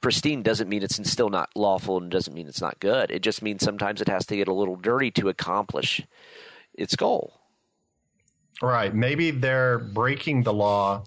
[0.00, 3.10] pristine doesn't mean it's still not lawful and doesn't mean it's not good.
[3.10, 6.02] It just means sometimes it has to get a little dirty to accomplish
[6.74, 7.40] its goal.
[8.60, 8.94] Right.
[8.94, 11.04] Maybe they're breaking the law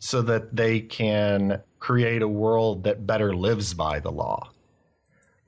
[0.00, 4.50] so that they can create a world that better lives by the law.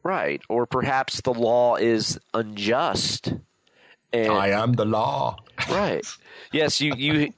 [0.02, 0.42] Right.
[0.48, 3.34] Or perhaps the law is unjust.
[4.12, 5.36] And I am the law.
[5.70, 6.04] right.
[6.52, 7.32] Yes, you you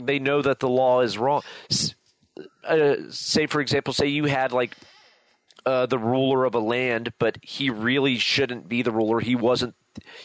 [0.00, 1.42] they know that the law is wrong.
[2.64, 4.76] Uh, say for example, say you had like
[5.64, 9.20] uh, the ruler of a land, but he really shouldn't be the ruler.
[9.20, 9.74] He wasn't.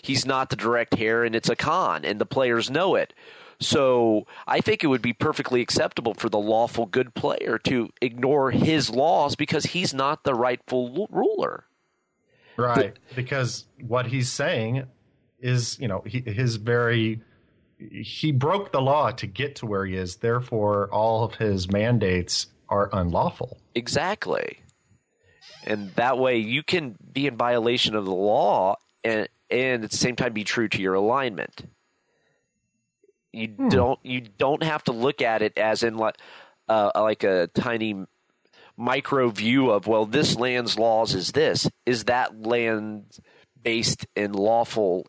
[0.02, 3.14] He's not the direct heir, and it's a con, and the players know it.
[3.62, 8.50] So I think it would be perfectly acceptable for the lawful good player to ignore
[8.50, 11.66] his laws because he's not the rightful ruler.
[12.58, 12.98] Right.
[13.16, 14.86] because what he's saying
[15.40, 17.22] is, you know, he, his very
[17.90, 20.18] he broke the law to get to where he is.
[20.18, 23.58] Therefore, all of his mandates are unlawful.
[23.76, 24.60] Exactly.
[25.64, 29.98] And that way you can be in violation of the law and and at the
[29.98, 31.68] same time be true to your alignment.
[33.34, 36.18] You don't you don't have to look at it as in like
[36.68, 38.06] uh, like a tiny
[38.78, 43.06] micro view of well this land's laws is this is that land
[43.62, 45.06] based in lawful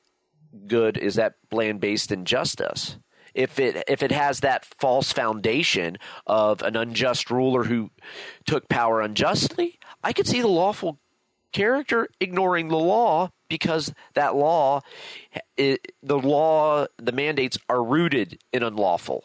[0.66, 2.98] good is that land based injustice?
[3.34, 7.90] if it if it has that false foundation of an unjust ruler who
[8.44, 10.98] took power unjustly i could see the lawful
[11.52, 14.80] character ignoring the law because that law
[15.56, 19.24] it, the law the mandates are rooted in unlawful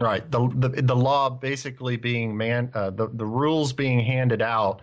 [0.00, 0.30] Right.
[0.30, 4.82] The the, the law basically being man uh, the the rules being handed out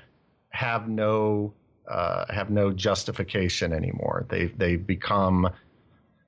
[0.49, 1.53] have no
[1.89, 4.25] uh, have no justification anymore.
[4.29, 5.49] They they become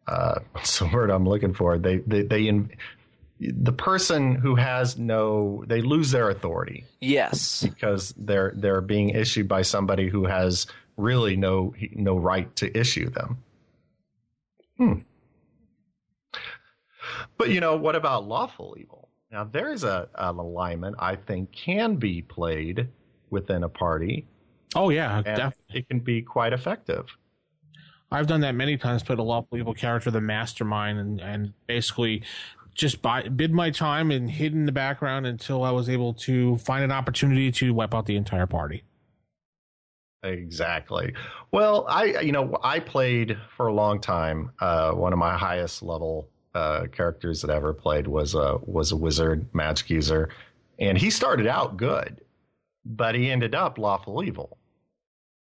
[0.08, 1.78] uh, what's the word I'm looking for?
[1.78, 2.72] They they they in,
[3.40, 7.62] the person who has no they lose their authority Yes.
[7.64, 10.66] because they're they're being issued by somebody who has
[10.98, 13.38] really no no right to issue them.
[14.78, 14.94] Hmm.
[17.38, 19.10] But you know what about lawful evil?
[19.32, 22.88] Now there's a an alignment I think can be played
[23.30, 24.26] within a party,
[24.76, 25.80] Oh yeah, definitely.
[25.80, 27.06] it can be quite effective.
[28.12, 29.04] I've done that many times.
[29.04, 32.24] Played a lawful evil character, the mastermind, and and basically
[32.74, 36.58] just buy, bid my time and hid in the background until I was able to
[36.58, 38.84] find an opportunity to wipe out the entire party.
[40.24, 41.14] Exactly.
[41.52, 44.52] Well, I you know I played for a long time.
[44.60, 48.92] Uh, one of my highest level uh, characters that I ever played was a was
[48.92, 50.30] a wizard, magic user,
[50.80, 52.22] and he started out good,
[52.86, 54.57] but he ended up lawful evil,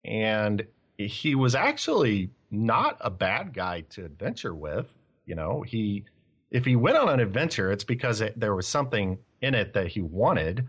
[0.04, 0.66] and
[0.98, 4.88] he was actually not a bad guy to adventure with.
[5.26, 6.06] You know, he
[6.52, 9.88] if he went on an adventure, it's because it, there was something in it that
[9.88, 10.68] he wanted,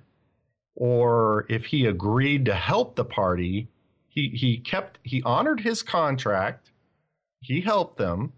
[0.75, 3.69] or if he agreed to help the party
[4.11, 6.73] he he kept he honored his contract.
[7.41, 8.35] He helped them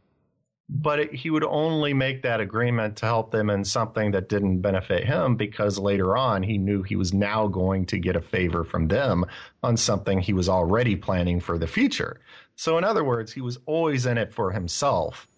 [0.74, 4.62] but it, he would only make that agreement to help them in something that didn't
[4.62, 8.64] benefit him because later on he knew he was now going to get a favor
[8.64, 9.24] from them
[9.62, 12.20] on something he was already planning for the future.
[12.56, 15.28] So in other words he was always in it for himself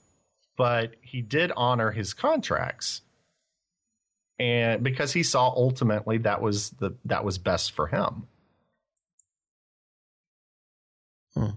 [0.57, 3.03] but he did honor his contracts.
[4.39, 8.27] And because he saw ultimately that was the that was best for him.
[11.35, 11.51] Hmm.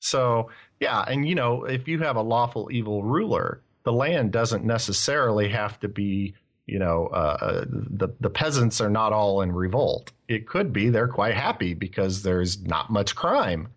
[0.00, 4.64] So, yeah, and you know, if you have a lawful evil ruler, the land doesn't
[4.64, 6.34] necessarily have to be,
[6.66, 10.10] you know, uh, the the peasants are not all in revolt.
[10.26, 13.68] It could be they're quite happy because there's not much crime,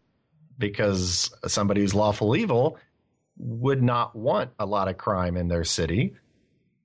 [0.57, 2.77] because somebody who's lawful evil
[3.37, 6.15] would not want a lot of crime in their city,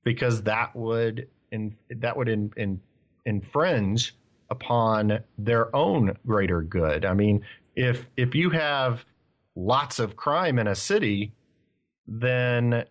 [0.02, 2.80] because that would in, that would in, in,
[3.24, 4.16] infringe
[4.50, 7.04] upon their own greater good.
[7.04, 7.44] I mean,
[7.76, 9.04] if if you have
[9.58, 11.32] lots of crime in a city,
[12.06, 12.84] then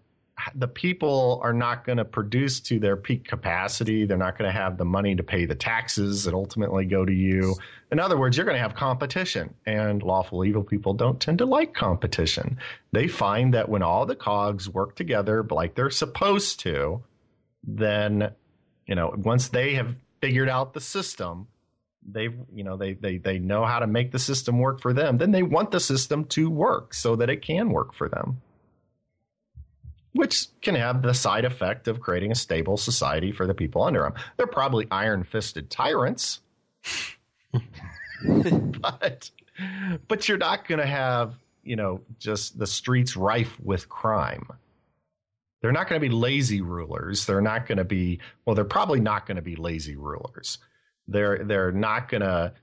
[0.54, 4.06] the people are not going to produce to their peak capacity.
[4.06, 7.14] They're not going to have the money to pay the taxes that ultimately go to
[7.14, 7.56] you.
[7.92, 11.46] In other words, you're going to have competition, and lawful evil people don't tend to
[11.46, 12.60] like competition.
[12.92, 17.02] They find that when all the cogs work together like they're supposed to,
[17.64, 18.32] then,
[18.86, 21.48] you know, once they have figured out the system,
[22.08, 25.18] they you know they they they know how to make the system work for them
[25.18, 28.42] then they want the system to work so that it can work for them.
[30.14, 34.02] Which can have the side effect of creating a stable society for the people under
[34.04, 36.40] them they're probably iron-fisted tyrants.
[38.82, 39.30] But
[40.08, 44.48] but you're not going to have you know just the streets rife with crime.
[45.62, 47.28] They're not going to be lazy rulers.
[47.28, 50.58] They're not going to be well they're probably not going to be lazy rulers
[51.08, 52.54] they're they're not gonna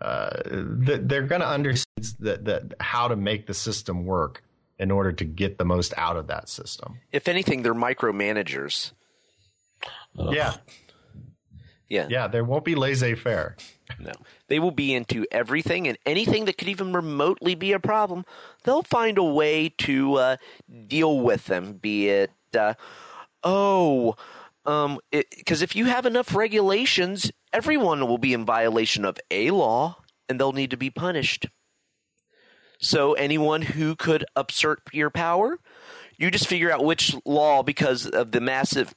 [0.00, 4.42] uh, they're gonna understand that that how to make the system work
[4.78, 6.98] in order to get the most out of that system.
[7.12, 8.92] If anything, they're micromanagers.
[10.16, 10.54] Yeah,
[11.88, 12.06] Yeah.
[12.08, 13.56] yeah, there won't be laissez faire.
[14.00, 14.12] No.
[14.48, 18.24] They will be into everything and anything that could even remotely be a problem.
[18.64, 20.36] They'll find a way to uh,
[20.86, 22.74] deal with them, be it, uh,
[23.42, 24.16] oh,
[24.66, 29.96] um, because if you have enough regulations, everyone will be in violation of a law
[30.28, 31.46] and they'll need to be punished.
[32.80, 35.58] So anyone who could usurp your power,
[36.18, 38.94] you just figure out which law, because of the massive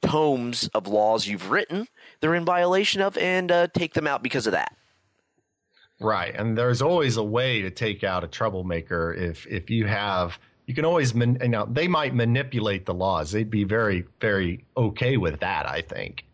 [0.00, 1.86] tomes of laws you've written,
[2.20, 4.74] they're in violation of, and uh, take them out because of that.
[6.00, 10.38] Right, and there's always a way to take out a troublemaker if if you have.
[10.66, 13.30] You can always, man, you know, they might manipulate the laws.
[13.30, 15.68] They'd be very, very okay with that.
[15.68, 16.24] I think,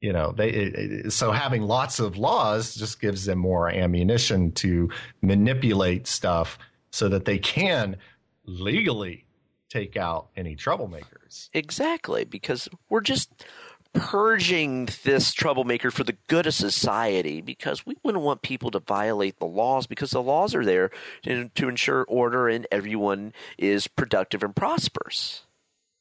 [0.00, 4.90] you know, they it, so having lots of laws just gives them more ammunition to
[5.20, 6.58] manipulate stuff
[6.90, 7.96] so that they can
[8.44, 9.26] legally
[9.68, 11.50] take out any troublemakers.
[11.52, 13.44] Exactly, because we're just
[13.92, 19.38] purging this troublemaker for the good of society because we wouldn't want people to violate
[19.38, 20.90] the laws because the laws are there
[21.22, 25.42] to, to ensure order and everyone is productive and prosperous.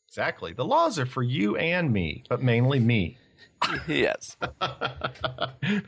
[0.08, 0.54] Exactly.
[0.54, 3.18] The laws are for you and me, but mainly me.
[3.88, 4.38] yes.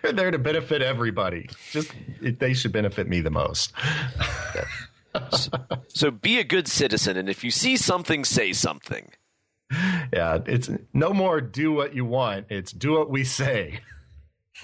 [0.01, 1.49] They're there to benefit everybody.
[1.71, 3.73] Just it, they should benefit me the most.
[5.89, 9.11] So be a good citizen, and if you see something, say something.
[10.13, 12.45] Yeah, it's no more do what you want.
[12.49, 13.81] It's do what we say.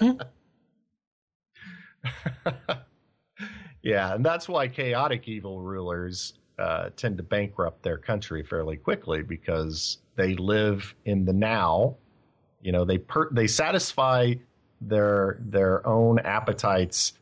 [3.82, 9.22] yeah, and that's why chaotic evil rulers uh, tend to bankrupt their country fairly quickly
[9.22, 11.96] because They live in the now.
[12.60, 14.34] You know, they per- they satisfy
[14.80, 17.12] their their own appetites.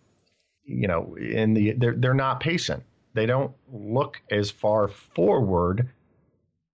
[0.64, 2.82] You know, in the they're they're not patient.
[3.14, 5.88] They don't look as far forward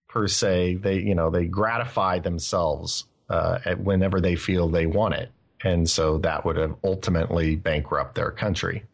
[0.08, 0.76] per se.
[0.76, 5.30] They you know they gratify themselves uh, at whenever they feel they want it,
[5.62, 8.84] and so that would have ultimately bankrupt their country.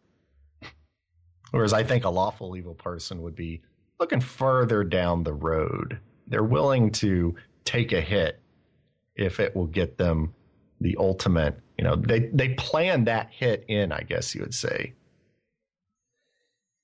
[1.51, 3.61] Whereas I think a lawful evil person would be
[3.99, 5.99] looking further down the road.
[6.27, 8.39] They're willing to take a hit
[9.19, 10.33] if it will get them
[10.79, 11.59] the ultimate.
[11.77, 13.91] You know, they they plan that hit in.
[13.91, 14.93] I guess you would say.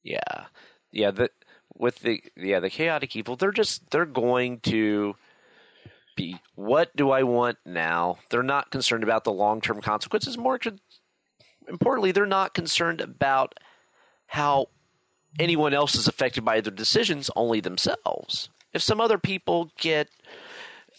[0.04, 0.46] Yeah,
[0.92, 1.12] yeah.
[1.12, 1.30] The
[1.78, 5.16] with the yeah the chaotic evil, they're just they're going to
[6.16, 6.38] be.
[6.56, 8.18] What do I want now?
[8.30, 10.38] They're not concerned about the long term consequences.
[10.38, 10.60] More
[11.68, 13.56] importantly, they're not concerned about
[14.28, 14.68] how
[15.40, 18.50] anyone else is affected by their decisions, only themselves.
[18.74, 20.10] If some other people get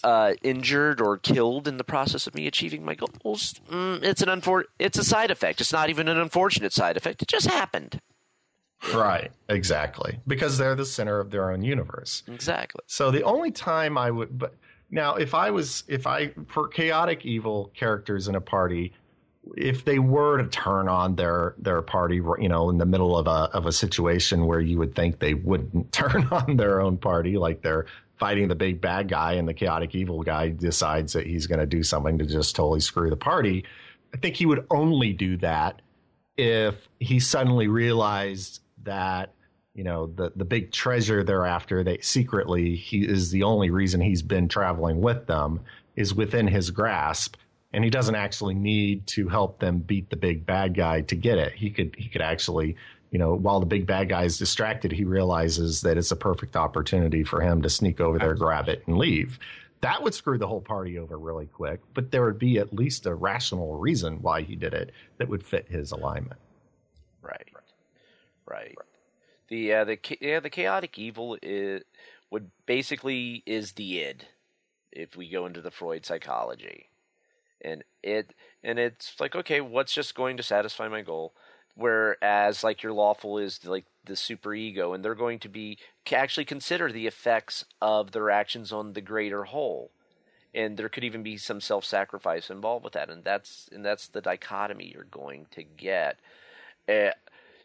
[0.06, 4.28] uh, injured or killed in the process of me achieving my goals, mm, it's an
[4.28, 5.60] unfor- it's a side effect.
[5.60, 7.22] It's not even an unfortunate side effect.
[7.22, 8.00] It just happened.
[8.94, 10.20] Right, exactly.
[10.24, 12.22] Because they're the center of their own universe.
[12.28, 12.82] Exactly.
[12.86, 14.54] So the only time I would but
[14.92, 18.92] now if I was if I for chaotic evil characters in a party
[19.56, 23.26] if they were to turn on their their party, you know, in the middle of
[23.26, 27.38] a of a situation where you would think they wouldn't turn on their own party,
[27.38, 27.86] like they're
[28.18, 31.66] fighting the big bad guy and the chaotic evil guy decides that he's going to
[31.66, 33.64] do something to just totally screw the party,
[34.14, 35.82] I think he would only do that
[36.36, 39.32] if he suddenly realized that
[39.74, 44.00] you know the the big treasure they're after that secretly he is the only reason
[44.00, 45.60] he's been traveling with them
[45.96, 47.36] is within his grasp
[47.76, 51.36] and he doesn't actually need to help them beat the big bad guy to get
[51.36, 51.52] it.
[51.52, 52.76] He could he could actually,
[53.16, 56.54] you know, while the big bad guy is distracted, he realizes that it's a perfect
[56.54, 59.38] opportunity for him to sneak over there, grab it, and leave.
[59.80, 63.06] That would screw the whole party over really quick, but there would be at least
[63.06, 66.38] a rational reason why he did it that would fit his alignment.
[67.22, 67.48] Right.
[68.46, 68.76] Right.
[69.48, 71.84] The uh, the yeah the chaotic evil is
[72.30, 74.26] would basically is the id
[74.92, 76.90] if we go into the Freud psychology
[77.62, 81.32] and it and it's like okay what's just going to satisfy my goal
[81.76, 85.78] whereas like your lawful is like the super ego and they're going to be
[86.10, 89.90] actually consider the effects of their actions on the greater whole.
[90.54, 94.22] And there could even be some self-sacrifice involved with that and that's and that's the
[94.22, 96.18] dichotomy you're going to get.
[96.88, 97.10] Uh,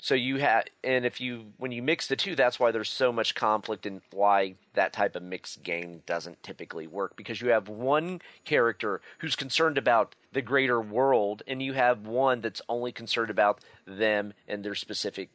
[0.04, 3.12] so you have, and if you when you mix the two, that's why there's so
[3.12, 7.70] much conflict and why that type of mixed game doesn't typically work because you have
[7.70, 13.30] one character who's concerned about the greater world, and you have one that's only concerned
[13.30, 15.30] about them and their specific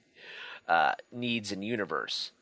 [0.66, 2.32] uh, needs and universe.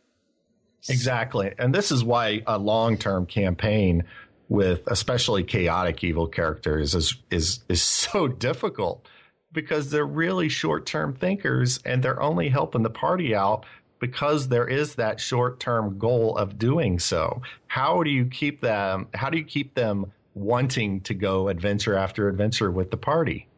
[0.88, 4.02] Exactly, and this is why a long-term campaign
[4.48, 9.06] with especially chaotic evil characters is is is so difficult
[9.54, 13.64] because they're really short term thinkers and they're only helping the party out
[14.00, 17.40] because there is that short term goal of doing so.
[17.66, 19.08] How do you keep them?
[19.14, 23.48] How do you keep them wanting to go adventure after adventure with the party?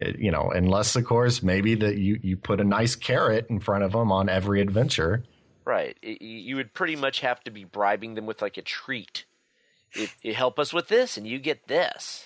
[0.00, 3.60] It, you know, unless of course maybe that you you put a nice carrot in
[3.60, 5.22] front of them on every adventure.
[5.64, 5.96] Right.
[6.02, 9.26] It, you would pretty much have to be bribing them with like a treat.
[9.92, 12.25] It, it help us with this, and you get this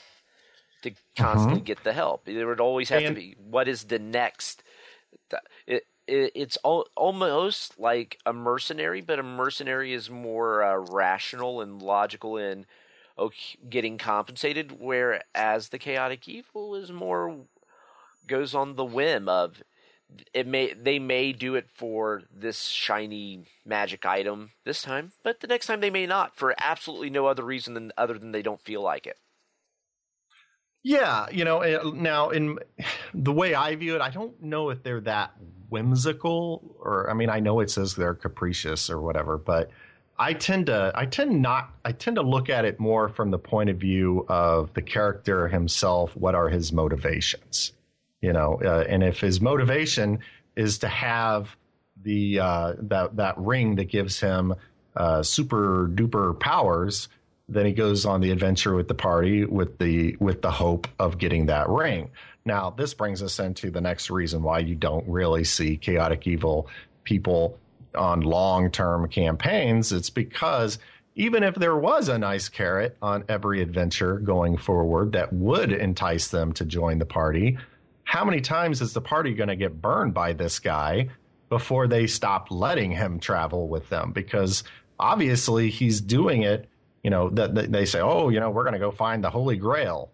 [0.83, 1.65] to constantly uh-huh.
[1.65, 2.25] get the help.
[2.25, 4.63] There would always have and, to be what is the next.
[5.67, 11.61] It, it, it's all, almost like a mercenary, but a mercenary is more uh, rational
[11.61, 12.67] and logical in
[13.19, 17.37] okay, getting compensated, whereas the chaotic evil is more
[18.27, 19.63] goes on the whim of
[20.33, 25.47] it may they may do it for this shiny magic item this time, but the
[25.47, 28.63] next time they may not for absolutely no other reason than other than they don't
[28.63, 29.19] feel like it.
[30.83, 32.59] Yeah, you know, eh, now in
[33.15, 35.33] the way I view it, I don't know if they're that
[35.69, 39.71] whimsical or I mean, I know it says they're capricious or whatever, but
[40.19, 43.39] I tend to I tend not I tend to look at it more from the
[43.39, 47.73] point of view of the character himself, what are his motivations?
[48.21, 50.19] You know, uh, and if his motivation
[50.57, 51.57] is to have
[52.03, 54.55] the uh, that that ring that gives him
[54.95, 57.09] uh, super duper powers,
[57.51, 61.19] then he goes on the adventure with the party with the with the hope of
[61.19, 62.11] getting that ring.
[62.45, 66.69] Now, this brings us into the next reason why you don't really see chaotic evil
[67.05, 67.59] people
[67.95, 69.93] on long-term campaigns.
[69.93, 70.79] It's because
[71.17, 76.29] even if there was a nice carrot on every adventure going forward that would entice
[76.29, 77.59] them to join the party,
[78.05, 81.09] how many times is the party going to get burned by this guy
[81.49, 84.13] before they stop letting him travel with them?
[84.13, 84.65] Because
[84.99, 86.70] obviously he's doing it
[87.03, 89.31] you know, that that they say, oh, you know, we're going to go find the
[89.31, 90.11] Holy Grail.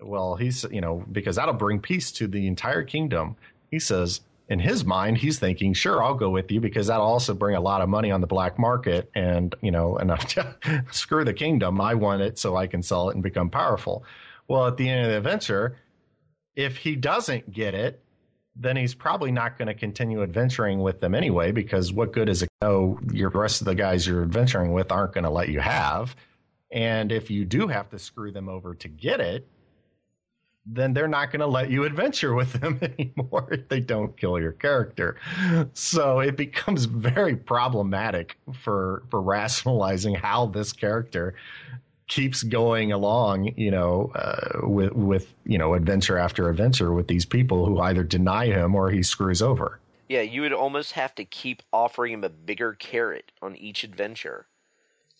[0.00, 3.36] Well, he's, you know, because that'll bring peace to the entire kingdom.
[3.70, 7.34] He says, in his mind, he's thinking, sure, I'll go with you because that'll also
[7.34, 9.10] bring a lot of money on the black market.
[9.14, 10.12] And, you know, and
[10.90, 11.80] screw the kingdom.
[11.80, 14.04] I want it so I can sell it and become powerful.
[14.48, 15.78] Well, at the end of the adventure,
[16.56, 18.01] if he doesn't get it,
[18.54, 22.42] then he's probably not going to continue adventuring with them anyway, because what good is
[22.42, 22.48] it?
[22.60, 26.14] Oh, your rest of the guys you're adventuring with aren't going to let you have.
[26.70, 29.48] And if you do have to screw them over to get it,
[30.64, 34.38] then they're not going to let you adventure with them anymore if they don't kill
[34.38, 35.16] your character.
[35.72, 41.34] So it becomes very problematic for for rationalizing how this character
[42.08, 47.24] keeps going along, you know, uh, with with you know adventure after adventure with these
[47.24, 49.78] people who either deny him or he screws over.
[50.08, 54.46] Yeah, you would almost have to keep offering him a bigger carrot on each adventure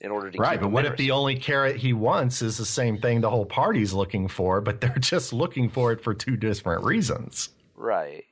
[0.00, 0.40] in order to keep.
[0.40, 0.60] right.
[0.60, 3.94] But what if the only carrot he wants is the same thing the whole party's
[3.94, 7.50] looking for, but they're just looking for it for two different reasons?
[7.74, 8.24] right?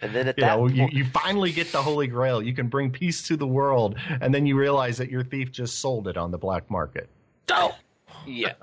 [0.00, 2.42] And then at You that know, you, you finally get the Holy Grail.
[2.42, 5.78] You can bring peace to the world, and then you realize that your thief just
[5.78, 7.10] sold it on the black market.
[8.26, 8.54] Yeah.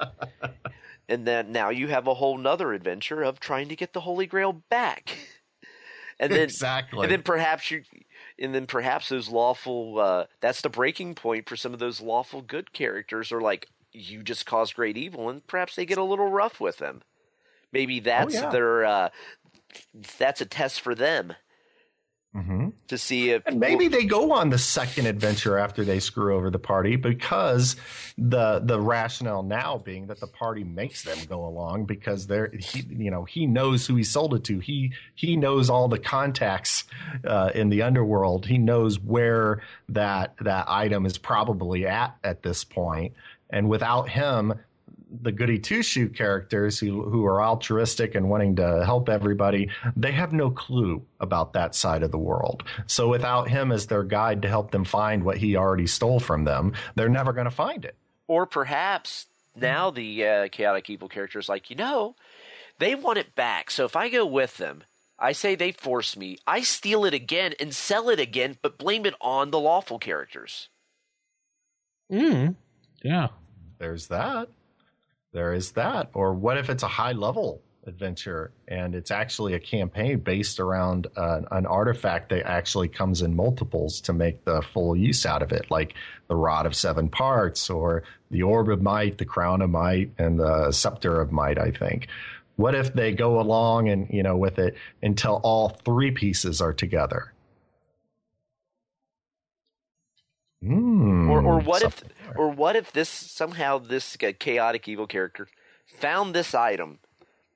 [1.10, 4.26] and then now you have a whole nother adventure of trying to get the Holy
[4.26, 5.18] Grail back.
[6.20, 7.04] And then Exactly.
[7.04, 7.84] And then perhaps you
[8.40, 12.42] and then perhaps those lawful uh that's the breaking point for some of those lawful
[12.42, 16.32] good characters are like you just caused great evil and perhaps they get a little
[16.32, 17.04] rough with them.
[17.72, 18.50] Maybe that's yeah.
[18.50, 19.10] their uh
[20.18, 21.36] that's a test for them
[22.38, 22.68] Mm-hmm.
[22.90, 26.52] to see if And maybe they go on the second adventure after they screw over
[26.52, 27.76] the party because
[28.16, 32.86] the the rationale now being that the party makes them go along because they're he,
[32.90, 34.60] you know he knows who he sold it to.
[34.60, 36.84] He he knows all the contacts
[37.26, 38.46] uh, in the underworld.
[38.46, 43.14] He knows where that that item is probably at at this point.
[43.50, 44.54] And without him
[45.22, 50.12] the goody two shoe characters who who are altruistic and wanting to help everybody, they
[50.12, 52.64] have no clue about that side of the world.
[52.88, 56.44] So without him as their guide to help them find what he already stole from
[56.44, 57.96] them, they're never going to find it.
[58.28, 62.16] or perhaps now the uh, chaotic evil character is like, you know,
[62.80, 63.72] they want it back.
[63.72, 64.84] So if I go with them,
[65.18, 69.06] I say they force me, I steal it again and sell it again, but blame
[69.06, 70.68] it on the lawful characters.
[72.12, 72.56] Mm.
[73.02, 73.30] Yeah.
[73.80, 74.50] There's that.
[75.34, 76.10] There is that.
[76.14, 81.08] Or what if it's a high level adventure and it's actually a campaign based around
[81.16, 85.52] uh, an artifact that actually comes in multiples to make the full use out of
[85.52, 85.94] it, like
[86.28, 90.40] the Rod of Seven Parts or the Orb of Might, the Crown of Might, and
[90.40, 92.08] the Scepter of Might, I think.
[92.58, 96.74] What if they go along and, you know, with it until all three pieces are
[96.74, 97.32] together?
[100.64, 105.08] Hmm, Or or what if something or what if this somehow this uh, chaotic evil
[105.08, 105.48] character
[105.86, 107.00] found this item,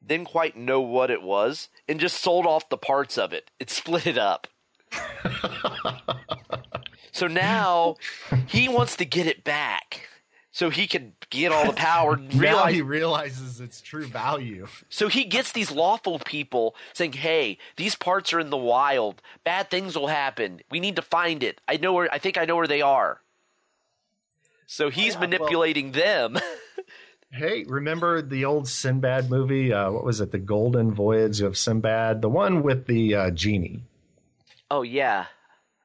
[0.06, 3.52] didn't quite know what it was, and just sold off the parts of it.
[3.60, 4.48] It split it up.
[7.12, 7.96] so now
[8.48, 10.08] he wants to get it back.
[10.54, 12.18] So he can get all the power.
[12.34, 14.68] now Realize, he realizes its true value.
[14.90, 19.22] so he gets these lawful people saying, "Hey, these parts are in the wild.
[19.46, 20.60] Bad things will happen.
[20.70, 21.62] We need to find it.
[21.70, 22.14] I know where.
[22.14, 23.22] I think I know where they are."
[24.74, 26.38] So he's Yeah, well- manipulating them.
[27.34, 29.72] Hey, remember the old Sinbad movie?
[29.72, 30.32] Uh, what was it?
[30.34, 33.84] The Golden Voyage of Sinbad, the one with the uh, genie.
[34.70, 35.28] oh yeah,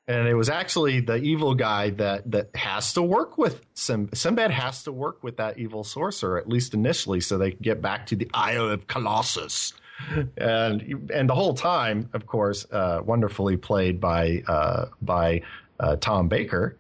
[0.09, 4.51] And it was actually the evil guy that that has to work with Sim- Sinbad
[4.51, 8.07] has to work with that evil sorcerer at least initially, so they can get back
[8.07, 9.73] to the Isle of Colossus.
[10.37, 15.43] And and the whole time, of course, uh, wonderfully played by uh, by
[15.79, 16.77] uh, Tom Baker,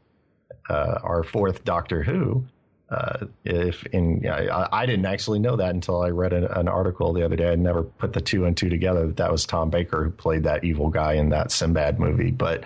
[0.69, 2.45] uh, our fourth Doctor Who.
[2.89, 7.13] Uh, if in I, I didn't actually know that until I read an, an article
[7.13, 7.51] the other day.
[7.51, 9.07] I never put the two and two together.
[9.09, 12.31] That that was Tom Baker who played that evil guy in that Sinbad movie.
[12.31, 12.63] But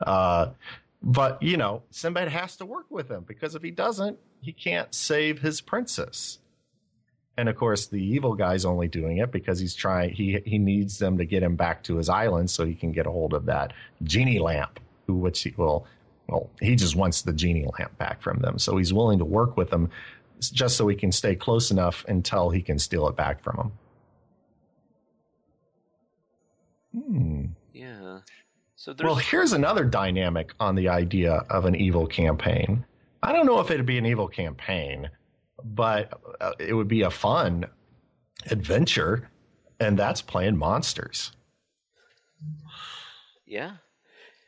[0.00, 0.48] uh,
[1.02, 4.94] but you know, Sinbad has to work with him because if he doesn't, he can't
[4.94, 6.38] save his princess.
[7.36, 10.10] And of course, the evil guy's only doing it because he's trying.
[10.12, 13.06] He he needs them to get him back to his island so he can get
[13.06, 13.72] a hold of that
[14.02, 15.86] genie lamp, which he will.
[16.30, 19.56] Well, he just wants the genie lamp back from them, so he's willing to work
[19.56, 19.90] with them
[20.40, 23.72] just so he can stay close enough until he can steal it back from them.
[26.92, 27.44] Hmm.
[27.72, 28.20] yeah.
[28.76, 32.84] So Well, here's another dynamic on the idea of an evil campaign.
[33.22, 35.10] I don't know if it'd be an evil campaign,
[35.62, 37.66] but uh, it would be a fun
[38.50, 39.28] adventure,
[39.78, 41.32] and that's playing monsters.
[43.44, 43.72] yeah.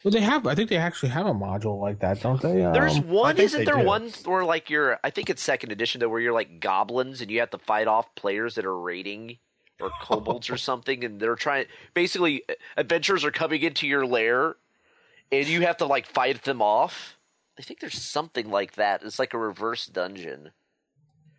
[0.05, 0.47] Well, they have.
[0.47, 2.63] I think they actually have a module like that, don't they?
[2.65, 3.85] Um, There's one, isn't there do.
[3.85, 4.99] one where like you're?
[5.05, 7.87] I think it's second edition though, where you're like goblins and you have to fight
[7.87, 9.39] off players that are raiding
[9.81, 11.67] or kobolds or something, and they're trying.
[11.95, 12.43] Basically,
[12.77, 14.57] adventurers are coming into your lair,
[15.31, 17.17] and you have to like fight them off.
[17.59, 19.03] I think there's something like that.
[19.05, 20.51] It's like a reverse dungeon,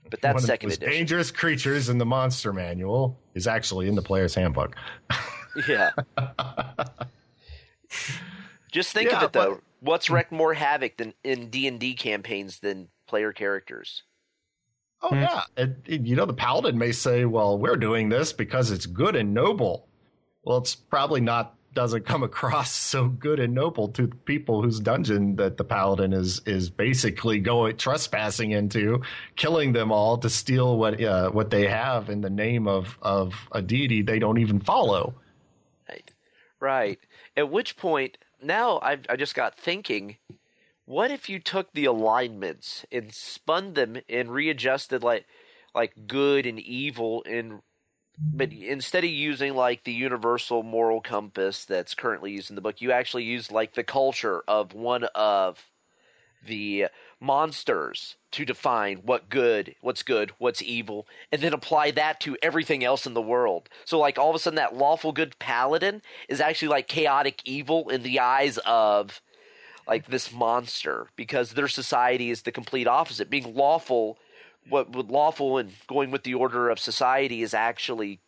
[0.10, 0.90] but that's One of second edition.
[0.90, 4.76] dangerous creatures in the monster manual is actually in the player's handbook.
[5.68, 5.92] Yeah.
[8.74, 9.54] Just think Yeah, of it though.
[9.56, 14.04] but- What's wreaked more havoc than in D and D campaigns than player characters?
[15.02, 18.72] Oh yeah, and, and, you know the paladin may say, "Well, we're doing this because
[18.72, 19.90] it's good and noble."
[20.46, 21.56] Well, it's probably not.
[21.74, 26.14] Doesn't come across so good and noble to the people whose dungeon that the paladin
[26.14, 29.02] is is basically going trespassing into,
[29.36, 33.34] killing them all to steal what uh, what they have in the name of of
[33.52, 35.14] a deity they don't even follow.
[35.90, 36.14] Right.
[36.62, 37.00] Right.
[37.36, 40.18] At which point, now I I just got thinking,
[40.86, 45.26] what if you took the alignments and spun them and readjusted like
[45.74, 47.62] like good and evil and
[48.20, 52.80] but instead of using like the universal moral compass that's currently used in the book,
[52.80, 55.60] you actually use like the culture of one of
[56.46, 56.88] the
[57.20, 62.84] monsters to define what good, what's good, what's evil, and then apply that to everything
[62.84, 63.70] else in the world.
[63.86, 67.90] So like all of a sudden that lawful good paladin is actually like chaotic evil
[67.90, 69.22] in the eyes of
[69.88, 73.30] like this monster because their society is the complete opposite.
[73.30, 74.18] Being lawful
[74.70, 78.20] what lawful and going with the order of society is actually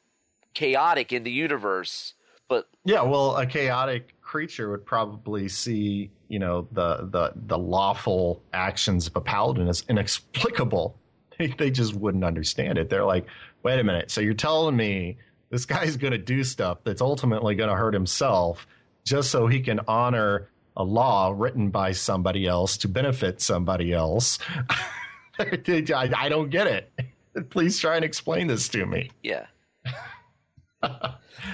[0.53, 2.13] chaotic in the universe.
[2.47, 8.43] But Yeah, well, a chaotic creature would probably see, you know, the the the lawful
[8.53, 10.97] actions of a paladin as inexplicable.
[11.37, 12.89] They, they just wouldn't understand it.
[12.89, 13.25] They're like,
[13.61, 15.17] wait a minute, so you're telling me
[15.49, 18.65] this guy's going to do stuff that's ultimately going to hurt himself
[19.03, 24.39] just so he can honor a law written by somebody else to benefit somebody else?
[25.39, 26.91] I, I don't get it.
[27.49, 29.11] Please try and explain this to me.
[29.23, 29.47] yeah.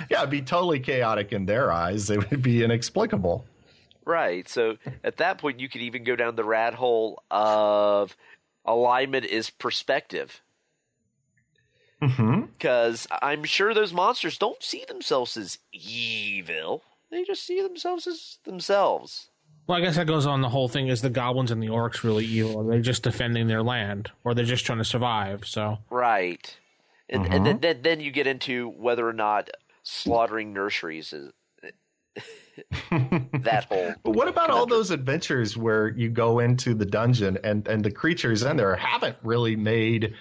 [0.10, 2.10] Yeah, it'd be totally chaotic in their eyes.
[2.10, 3.46] It would be inexplicable.
[4.06, 4.48] Right.
[4.48, 8.16] So at that point, you could even go down the rat hole of
[8.66, 10.42] alignment is perspective.
[12.02, 12.42] Mm-hmm.
[12.58, 16.84] Because I'm sure those monsters don't see themselves as evil.
[17.12, 19.30] They just see themselves as themselves.
[19.68, 20.88] Well, I guess that goes on the whole thing.
[20.88, 22.62] Is the goblins and the orcs really evil?
[22.62, 25.46] Are They're just defending their land, or they're just trying to survive.
[25.46, 26.58] So Right.
[27.12, 29.50] And, and then, then, then you get into whether or not
[29.84, 31.32] slaughtering nurseries is
[32.92, 33.94] that whole.
[34.04, 37.92] But what about all those adventures where you go into the dungeon and, and the
[37.92, 40.14] creatures in there haven't really made,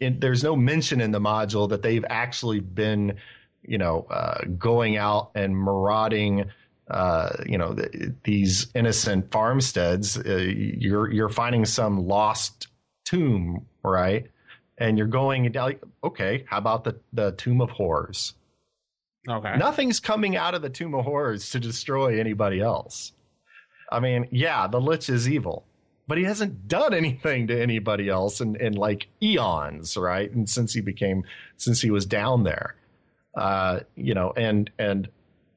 [0.00, 3.16] in, there's no mention in the module that they've actually been,
[3.62, 6.44] you know, uh, going out and marauding,
[6.88, 10.18] uh, you know, th- these innocent farmsteads.
[10.18, 12.68] Uh, you're you're finding some lost
[13.04, 14.28] tomb, right?
[14.80, 18.34] And you're going like, okay, how about the the tomb of horrors?
[19.28, 23.12] okay, Nothing's coming out of the Tomb of Horrors to destroy anybody else.
[23.90, 25.64] I mean, yeah, the Lich is evil,
[26.06, 30.30] but he hasn't done anything to anybody else in, in like eons, right?
[30.30, 31.24] And since he became,
[31.56, 32.76] since he was down there,
[33.36, 35.08] uh, you know, and and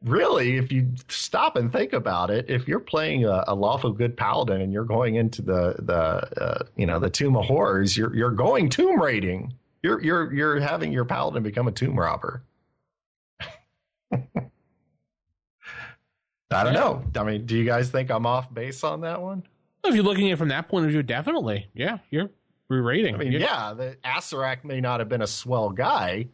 [0.04, 4.18] really, if you stop and think about it, if you're playing a, a lawful good
[4.18, 8.14] paladin and you're going into the the uh, you know the Tomb of Horrors, you're
[8.16, 9.54] you're going tomb raiding.
[9.84, 12.44] You're you're you're having your paladin become a tomb robber.
[16.54, 17.04] I don't know.
[17.16, 19.44] I mean, do you guys think I'm off base on that one?
[19.84, 22.30] if you're looking at it from that point of view, definitely, yeah, you're
[22.70, 23.16] re-rating.
[23.16, 26.28] I mean, You're- yeah, the Acererak may not have been a swell guy,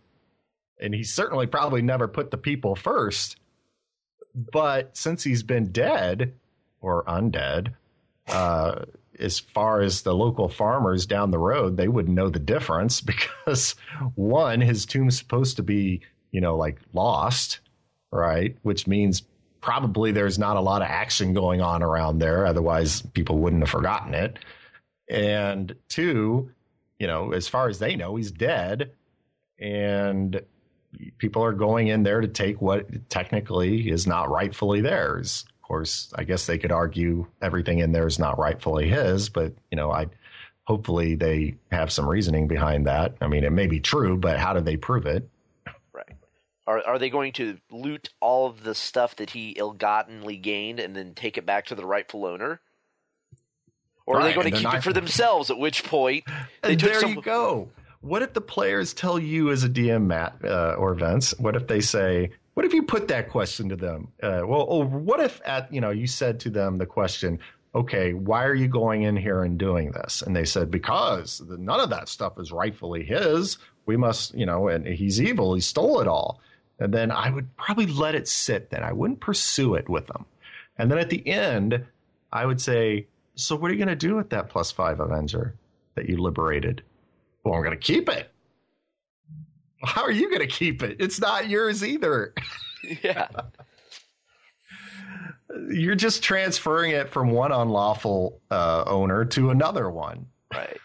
[0.81, 3.37] and he certainly probably never put the people first.
[4.37, 6.33] But since he's been dead
[6.79, 7.73] or undead,
[8.27, 8.85] uh,
[9.19, 13.01] as far as the local farmers down the road, they wouldn't know the difference
[13.45, 13.75] because
[14.15, 17.59] one, his tomb's supposed to be, you know, like lost,
[18.11, 18.55] right?
[18.61, 19.23] Which means
[19.59, 22.45] probably there's not a lot of action going on around there.
[22.45, 24.37] Otherwise, people wouldn't have forgotten it.
[25.09, 26.51] And two,
[26.99, 28.91] you know, as far as they know, he's dead.
[29.59, 30.41] And
[31.17, 35.45] people are going in there to take what technically is not rightfully theirs.
[35.61, 39.53] Of course, I guess they could argue everything in there is not rightfully his, but
[39.71, 40.07] you know, I
[40.63, 43.15] hopefully they have some reasoning behind that.
[43.21, 45.29] I mean, it may be true, but how do they prove it?
[45.93, 46.15] Right.
[46.65, 50.95] Are are they going to loot all of the stuff that he ill-gottenly gained and
[50.95, 52.61] then take it back to the rightful owner?
[54.05, 55.51] Or are they going to keep not- it for themselves?
[55.51, 56.23] At which point
[56.63, 57.15] they And took there some.
[57.15, 57.67] you go.
[58.01, 61.37] What if the players tell you as a DM, Matt uh, or Vince?
[61.39, 64.09] What if they say, what if you put that question to them?
[64.21, 67.39] Uh, well, or what if at you know you said to them the question,
[67.75, 70.21] okay, why are you going in here and doing this?
[70.21, 73.57] And they said because none of that stuff is rightfully his.
[73.85, 75.53] We must, you know, and he's evil.
[75.53, 76.41] He stole it all.
[76.79, 78.69] And then I would probably let it sit.
[78.69, 80.25] Then I wouldn't pursue it with them.
[80.77, 81.85] And then at the end,
[82.31, 85.55] I would say, so what are you going to do with that plus five Avenger
[85.95, 86.83] that you liberated?
[87.47, 88.29] Well, I'm going to keep it.
[89.81, 90.97] How are you going to keep it?
[90.99, 92.33] It's not yours either.
[93.01, 93.27] Yeah.
[95.69, 100.27] You're just transferring it from one unlawful uh, owner to another one.
[100.53, 100.77] Right.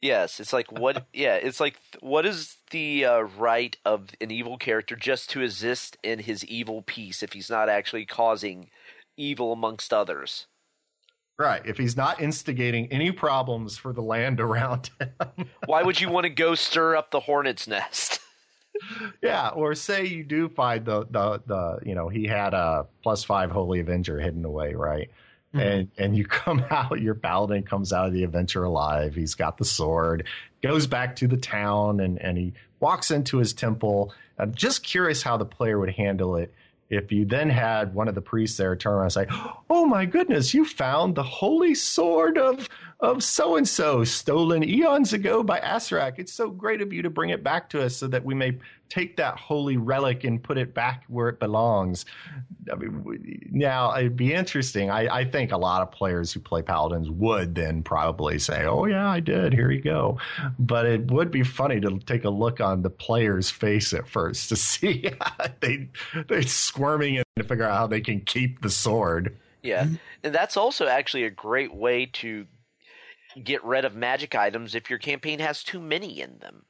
[0.00, 1.04] Yes, it's like what?
[1.12, 5.98] Yeah, it's like what is the uh, right of an evil character just to exist
[6.02, 8.70] in his evil peace if he's not actually causing
[9.16, 10.46] evil amongst others?
[11.38, 11.60] Right.
[11.66, 15.48] If he's not instigating any problems for the land around him.
[15.66, 18.20] Why would you want to go stir up the hornet's nest?
[19.22, 23.24] yeah, or say you do find the the the you know he had a plus
[23.24, 25.10] five holy avenger hidden away, right?
[25.54, 25.58] Mm-hmm.
[25.60, 29.14] And and you come out, your paladin comes out of the adventure alive.
[29.14, 30.26] He's got the sword,
[30.62, 34.12] goes back to the town, and and he walks into his temple.
[34.38, 36.52] I'm just curious how the player would handle it
[36.88, 39.26] if you then had one of the priests there turn around and say,
[39.68, 42.68] "Oh my goodness, you found the holy sword of
[43.00, 46.18] of so and so stolen eons ago by Acererak.
[46.18, 48.58] It's so great of you to bring it back to us so that we may
[48.88, 52.06] take that holy relic and put it back where it belongs."
[52.70, 54.90] I mean, now it'd be interesting.
[54.90, 58.84] I, I think a lot of players who play paladins would then probably say, "Oh
[58.86, 59.52] yeah, I did.
[59.52, 60.18] Here you go."
[60.58, 64.48] But it would be funny to take a look on the player's face at first
[64.48, 65.10] to see
[65.60, 65.88] they
[66.28, 69.36] they're squirming and to figure out how they can keep the sword.
[69.62, 69.88] Yeah,
[70.22, 72.46] and that's also actually a great way to
[73.42, 76.64] get rid of magic items if your campaign has too many in them.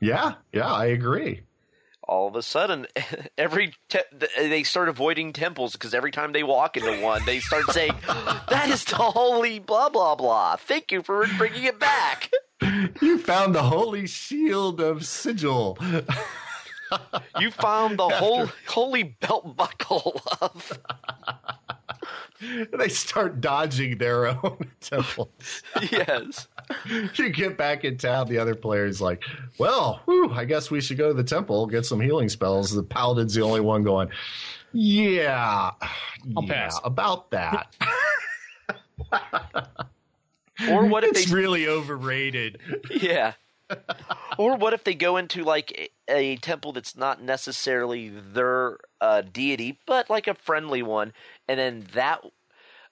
[0.00, 1.42] Yeah, yeah, I agree.
[2.06, 2.86] All of a sudden,
[3.38, 4.00] every te-
[4.36, 8.68] they start avoiding temples because every time they walk into one, they start saying, "That
[8.68, 12.30] is the holy blah blah blah." Thank you for bringing it back.
[13.02, 15.76] You found the holy shield of sigil.
[17.38, 20.78] you found the whole holy belt buckle of
[22.72, 25.62] they start dodging their own temples.
[25.90, 26.48] yes.
[27.16, 29.22] You get back in town, the other player's like,
[29.58, 32.70] well, whew, I guess we should go to the temple, get some healing spells.
[32.72, 34.08] The paladin's the only one going,
[34.72, 35.72] yeah,
[36.34, 36.80] I'll yeah, pass.
[36.82, 37.74] about that.
[40.70, 42.60] Or what if it's they really overrated.
[42.90, 43.34] Yeah.
[44.38, 49.22] or what if they go into like a, a temple that's not necessarily their uh,
[49.22, 51.12] deity, but like a friendly one,
[51.48, 52.20] and then that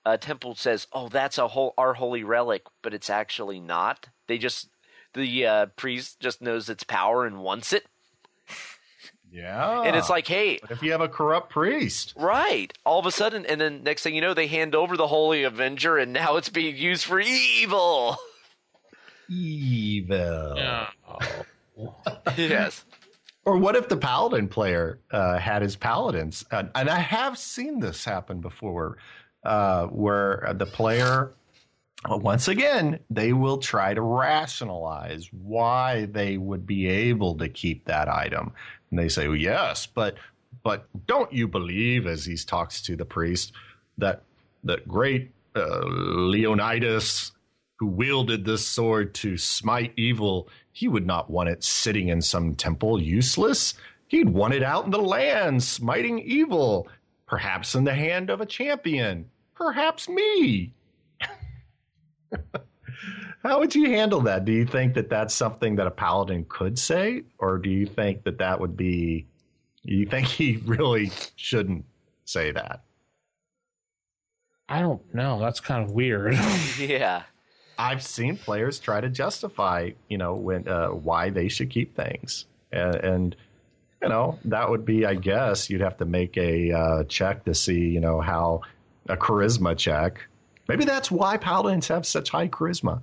[0.05, 4.09] uh, temple says, "Oh, that's a whole our holy relic," but it's actually not.
[4.29, 4.69] They just
[5.15, 7.85] the uh, priest just knows its power and wants it,
[9.31, 9.83] Yeah.
[9.83, 12.15] and it's like, hey, What if you have a corrupt priest?
[12.17, 15.09] right, all of a sudden, and then next thing you know, they hand over the
[15.09, 18.17] holy avenger, and now it's being used for evil.
[19.33, 20.55] Evil.
[20.57, 20.91] Yeah.
[22.37, 22.85] yes.
[23.45, 26.45] Or what if the paladin player uh, had his paladins?
[26.51, 28.99] And, and I have seen this happen before,
[29.43, 31.33] uh, where the player,
[32.09, 37.87] uh, once again, they will try to rationalize why they would be able to keep
[37.87, 38.53] that item,
[38.91, 40.17] and they say, well, "Yes, but
[40.63, 43.53] but don't you believe?" As he talks to the priest,
[43.99, 44.23] that
[44.63, 47.33] that great uh, Leonidas
[47.83, 52.55] who wielded this sword to smite evil, he would not want it sitting in some
[52.55, 53.75] temple useless.
[54.07, 56.87] He'd want it out in the land, smiting evil,
[57.27, 60.73] perhaps in the hand of a champion, perhaps me.
[63.43, 64.45] How would you handle that?
[64.45, 68.23] Do you think that that's something that a paladin could say, or do you think
[68.23, 69.27] that that would be?
[69.83, 71.85] You think he really shouldn't
[72.27, 72.85] say that?
[74.69, 75.41] I don't know.
[75.41, 76.39] That's kind of weird.
[76.79, 77.25] Yeah.
[77.83, 82.47] I've seen players try to justify, you know, when uh, why they should keep things,
[82.71, 83.37] and, and
[84.01, 87.55] you know that would be, I guess, you'd have to make a uh, check to
[87.55, 88.61] see, you know, how
[89.09, 90.21] a charisma check.
[90.69, 93.03] Maybe that's why paladins have such high charisma,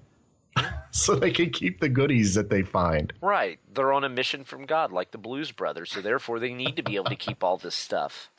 [0.92, 3.12] so they can keep the goodies that they find.
[3.22, 3.60] Right.
[3.74, 6.84] They're on a mission from God, like the Blues Brothers, so therefore they need to
[6.84, 8.30] be able to keep all this stuff.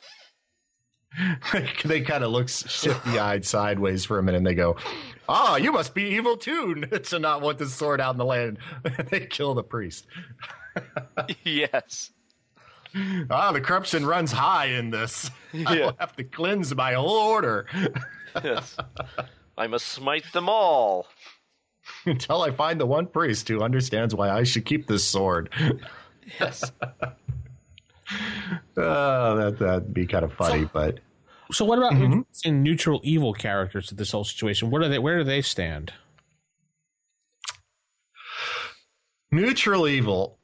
[1.85, 4.77] They kind of look shifty eyed sideways for a minute and they go,
[5.29, 8.57] Ah, you must be evil too to not want this sword out in the land.
[9.09, 10.07] they kill the priest.
[11.43, 12.11] yes.
[13.29, 15.29] Ah, the corruption runs high in this.
[15.65, 17.65] I will have to cleanse my whole order
[18.43, 18.77] Yes.
[19.57, 21.07] I must smite them all.
[22.05, 25.49] until I find the one priest who understands why I should keep this sword.
[26.39, 26.71] Yes.
[28.77, 30.99] Uh, that that'd be kind of funny, but
[31.51, 31.93] So what about
[32.43, 34.69] in neutral evil characters to this whole situation?
[34.71, 34.99] What are they?
[34.99, 35.93] Where do they stand?
[39.31, 40.37] neutral evil.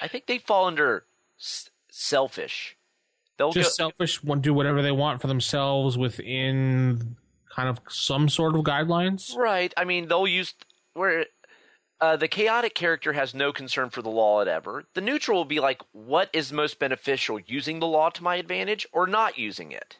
[0.00, 1.04] I think they fall under
[1.38, 2.76] s- selfish.
[3.36, 7.16] They'll Just go, selfish, want to do whatever they want for themselves within
[7.54, 9.36] kind of some sort of guidelines.
[9.36, 9.72] right.
[9.76, 10.54] I mean, they'll use
[10.94, 11.26] where
[12.00, 14.84] uh, the chaotic character has no concern for the law at ever.
[14.94, 18.86] The neutral will be like, what is most beneficial, using the law to my advantage
[18.92, 19.98] or not using it?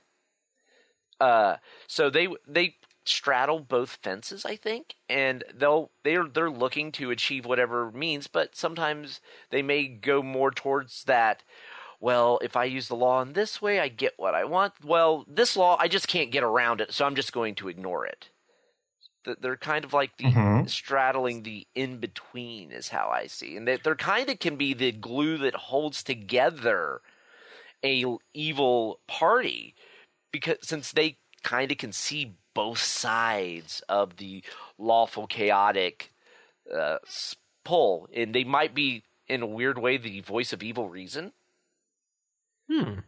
[1.21, 7.11] Uh, so they they straddle both fences, I think, and they'll they're they're looking to
[7.11, 9.21] achieve whatever means, but sometimes
[9.51, 11.43] they may go more towards that.
[12.01, 14.75] Well, if I use the law in this way, I get what I want.
[14.85, 18.07] Well, this law, I just can't get around it, so I'm just going to ignore
[18.07, 18.29] it.
[19.29, 20.69] Th- They're kind of like the Mhm.
[20.71, 24.73] straddling the in between, is how I see, and they, they're kind of can be
[24.75, 27.03] the glue that holds together
[27.85, 28.05] a
[28.35, 29.75] evil party
[30.33, 34.43] because since they kind of can see both sides of the
[34.79, 36.13] lawful chaotic
[36.75, 36.99] uh,
[37.65, 41.33] pull and they might be in a weird way the voice of evil reason
[42.69, 43.01] Hmm.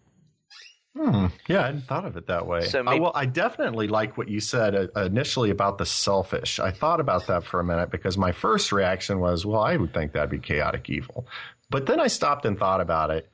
[1.00, 1.26] Hmm.
[1.48, 2.66] Yeah, I hadn't thought of it that way.
[2.66, 6.60] So Uh, well, I definitely like what you said uh, initially about the selfish.
[6.60, 9.94] I thought about that for a minute because my first reaction was, well, I would
[9.94, 11.26] think that'd be chaotic evil.
[11.70, 13.30] But then I stopped and thought about it,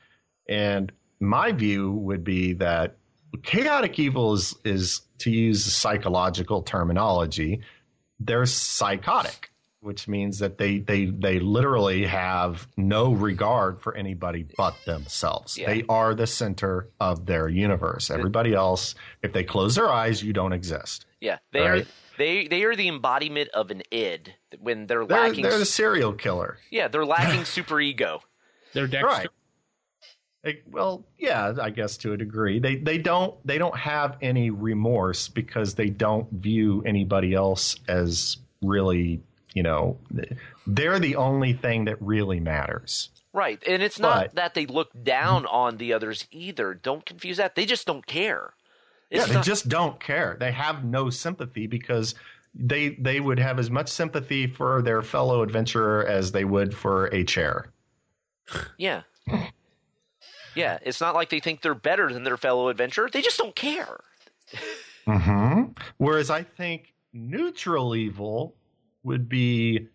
[0.48, 2.98] and my view would be that
[3.42, 7.62] chaotic evil is, is to use psychological terminology,
[8.20, 9.50] they're psychotic,
[9.86, 15.56] which means that they they they literally have no regard for anybody but themselves.
[15.56, 15.68] Yeah.
[15.72, 18.10] They are the center of their universe.
[18.10, 21.06] Everybody else, if they close their eyes, you don't exist.
[21.20, 21.82] yeah they Right.
[21.82, 21.86] are
[22.18, 26.12] they they are the embodiment of an id when they're They're, lacking they're the serial
[26.12, 26.58] killer.
[26.70, 28.20] yeah they're lacking super ego
[28.74, 29.06] They're Dexter.
[29.06, 29.28] Right.
[30.44, 32.60] Like, well, yeah, I guess to a degree.
[32.60, 38.36] They they don't they don't have any remorse because they don't view anybody else as
[38.62, 39.20] really,
[39.56, 39.98] you know,
[40.66, 43.08] they're the only thing that really matters.
[43.32, 47.36] right and it's not But- that they look down on the others either don't confuse
[47.38, 48.54] that they just don't care
[49.10, 50.36] yeah, they not- just don't care.
[50.40, 52.14] They have no sympathy because
[52.54, 57.06] they they would have as much sympathy for their fellow adventurer as they would for
[57.14, 57.70] a chair.
[58.78, 59.02] Yeah.
[60.56, 63.08] Yeah, it's not like they think they're better than their fellow adventurer.
[63.12, 64.00] They just don't care.
[65.06, 65.64] hmm
[65.98, 68.54] Whereas I think neutral evil
[69.06, 69.88] would be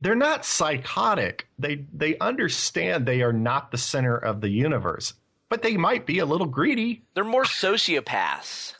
[0.00, 1.48] they're not psychotic.
[1.58, 5.14] They they understand they are not the center of the universe,
[5.48, 7.02] but they might be a little greedy.
[7.14, 8.74] They're more sociopaths.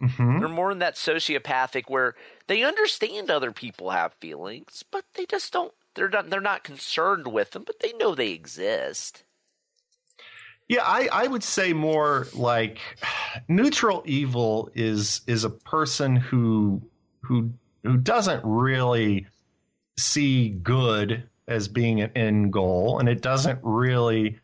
[0.00, 2.14] hmm They're more in that sociopathic where
[2.46, 5.72] they understand other people have feelings, but they just don't.
[5.94, 6.28] They're not.
[6.30, 9.24] They're not concerned with them, but they know they exist.
[10.68, 12.78] Yeah, I, I would say more like
[13.48, 16.82] neutral evil is is a person who
[17.22, 17.50] who
[17.88, 19.26] who doesn't really
[19.98, 24.38] see good as being an end goal, and it doesn't really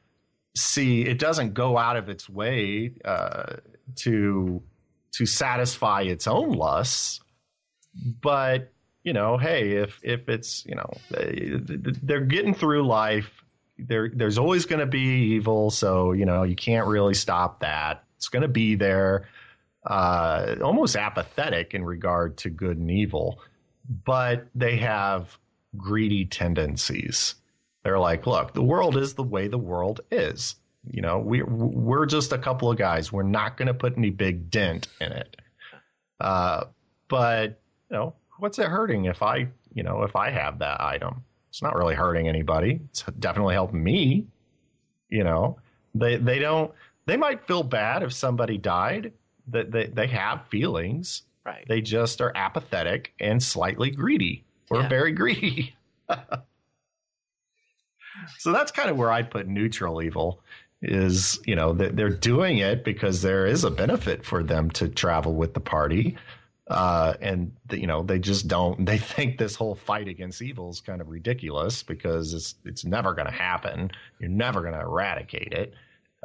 [0.56, 3.56] see it doesn't go out of its way uh,
[3.96, 4.62] to
[5.12, 7.20] to satisfy its own lusts,
[8.20, 8.72] but
[9.02, 11.60] you know, hey, if if it's you know they-
[12.02, 13.30] they're getting through life.
[13.76, 18.04] There there's always going to be evil so you know you can't really stop that.
[18.16, 19.26] It's going to be there
[19.86, 23.38] uh almost apathetic in regard to good and evil
[24.04, 25.38] but they have
[25.76, 27.34] greedy tendencies
[27.82, 30.56] they're like look the world is the way the world is
[30.90, 34.10] you know we we're just a couple of guys we're not going to put any
[34.10, 35.36] big dent in it
[36.20, 36.64] uh
[37.08, 37.60] but
[37.90, 41.22] you know what's it hurting if i you know if i have that item
[41.54, 42.80] it's not really hurting anybody.
[42.90, 44.26] It's definitely helping me.
[45.08, 45.60] You know,
[45.94, 46.72] they they don't.
[47.06, 49.12] They might feel bad if somebody died.
[49.48, 51.22] That they, they have feelings.
[51.44, 51.64] Right.
[51.68, 54.44] They just are apathetic and slightly greedy.
[54.70, 54.88] Or Yeah.
[54.88, 55.74] very greedy.
[58.38, 60.40] so that's kind of where I put neutral evil.
[60.82, 64.88] Is you know that they're doing it because there is a benefit for them to
[64.88, 66.18] travel with the party
[66.68, 68.84] uh, and you know they just don't.
[68.86, 73.14] They think this whole fight against evil is kind of ridiculous because it's it's never
[73.14, 73.90] going to happen.
[74.18, 75.74] You're never going to eradicate it.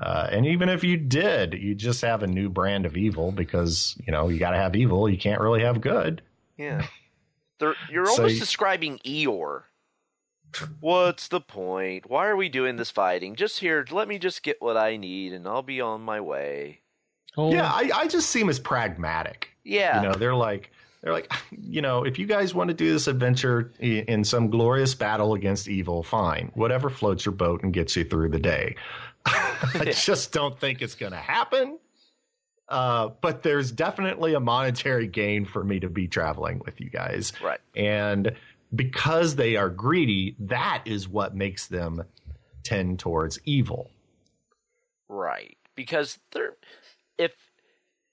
[0.02, 3.98] Uh, and even if you did, you just have a new brand of evil because
[4.06, 5.10] you know you got to have evil.
[5.10, 6.22] You can't really have good.
[6.58, 6.86] Yeah.
[7.60, 9.64] They're, you're So almost you- describing Eeyore.
[10.80, 12.10] What's the point?
[12.10, 13.36] Why are we doing this fighting?
[13.36, 16.80] Just here, let me just get what I need, and I'll be on my way.
[17.38, 19.50] Oh, Yeah, I, I just seem as pragmatic.
[19.64, 20.02] Yeah.
[20.02, 20.72] You know, they're like
[21.04, 24.96] they're like, you know, if you guys want to do this adventure in some glorious
[24.96, 26.52] battle against evil, fine.
[26.56, 28.76] Whatever floats your boat and gets you through the day.
[29.76, 31.80] I just don't think it's going to happen.
[32.68, 37.34] Uh, but there's definitely a monetary gain for me to be traveling with you guys.
[37.44, 37.60] Right.
[37.76, 38.34] And
[38.76, 42.04] because they are greedy, that is what makes them
[42.64, 43.90] tend towards evil.
[45.08, 45.58] Right.
[45.76, 46.58] Because they're
[47.18, 47.34] if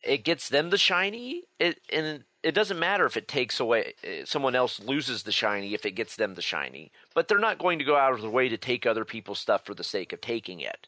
[0.03, 3.93] it gets them the shiny, it and it doesn't matter if it takes away
[4.25, 6.93] someone else loses the shiny if it gets them the shiny.
[7.15, 9.67] But they're not going to go out of their way to take other people's stuff
[9.67, 10.87] for the sake of taking it.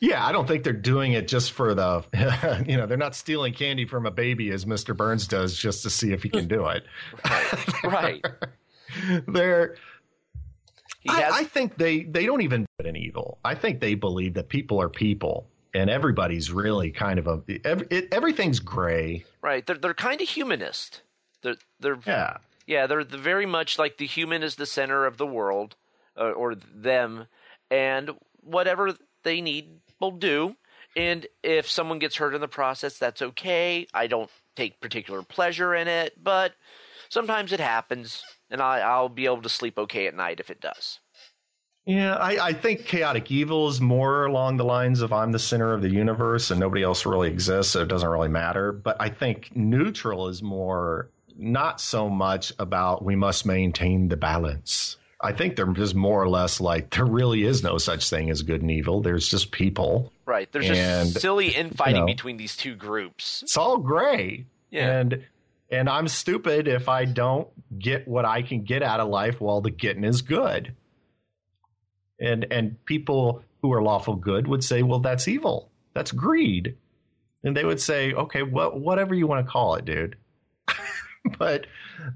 [0.00, 2.04] Yeah, I don't think they're doing it just for the,
[2.66, 4.96] you know, they're not stealing candy from a baby as Mr.
[4.96, 6.84] Burns does just to see if he can do it.
[7.24, 7.84] Right.
[7.84, 8.24] right.
[9.28, 9.76] they're,
[11.08, 13.38] has, I, I think they, they don't even put in evil.
[13.44, 17.86] I think they believe that people are people and everybody's really kind of a, every,
[17.90, 19.24] it, everything's gray.
[19.40, 19.66] right.
[19.66, 21.02] They're they're kind of humanist.
[21.42, 22.38] They're they're Yeah.
[22.66, 25.74] Yeah, they're the, very much like the human is the center of the world,
[26.16, 27.26] uh, or them,
[27.70, 30.56] and whatever they need will do.
[30.96, 33.86] And if someone gets hurt in the process, that's okay.
[33.94, 36.52] I don't take particular pleasure in it, but
[37.08, 40.60] sometimes it happens, and I, I'll be able to sleep okay at night if it
[40.60, 40.98] does.
[41.84, 45.72] Yeah, I, I think chaotic evil is more along the lines of I'm the center
[45.72, 48.70] of the universe and nobody else really exists, so it doesn't really matter.
[48.70, 54.96] But I think neutral is more not so much about we must maintain the balance.
[55.22, 58.42] I think they're just more or less like there really is no such thing as
[58.42, 59.00] good and evil.
[59.00, 60.12] There's just people.
[60.26, 60.50] Right.
[60.50, 62.06] There's And, just silly infighting know.
[62.06, 63.42] between these two groups.
[63.42, 64.46] It's all gray.
[64.70, 64.98] Yeah.
[64.98, 65.24] And
[65.70, 67.48] and I'm stupid if I don't
[67.78, 70.74] get what I can get out of life while the getting is good.
[72.20, 75.70] And and people who are lawful good would say, well, that's evil.
[75.94, 76.76] That's greed.
[77.44, 80.16] And they would say, okay, well, whatever you want to call it, dude.
[81.38, 81.66] but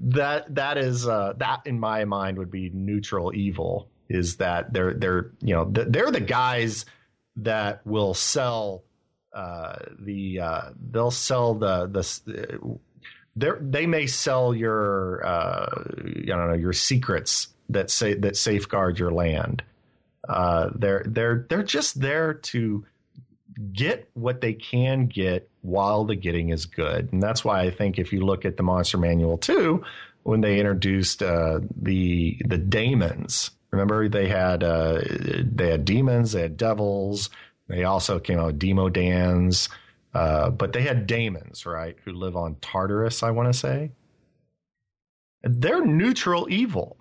[0.01, 3.89] that that is uh, that in my mind would be neutral evil.
[4.09, 6.85] Is that they're they're you know they're the guys
[7.37, 8.83] that will sell
[9.33, 12.79] uh, the uh, they'll sell the the
[13.35, 18.97] they they may sell your uh, I don't know your secrets that say that safeguard
[18.97, 19.63] your land.
[20.27, 22.85] Uh, they're they're they're just there to
[23.73, 27.97] get what they can get while the getting is good, and that's why I think
[27.97, 29.83] if you look at the Monster Manual too,
[30.23, 36.41] when they introduced uh, the the daemons, remember they had uh, they had demons, they
[36.41, 37.29] had devils,
[37.67, 39.69] they also came out with demodands.
[40.13, 43.91] Uh, but they had daemons, right, who live on Tartarus, I want to say.
[45.43, 46.97] They're neutral evil.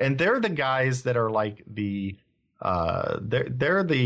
[0.00, 2.16] And they're the guys that are like the
[2.60, 3.96] uh they're they're the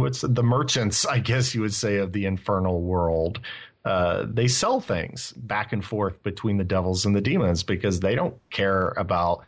[0.00, 3.40] what's the merchants, I guess you would say, of the infernal world.
[3.84, 8.14] Uh, they sell things back and forth between the devils and the demons because they
[8.14, 9.44] don't care about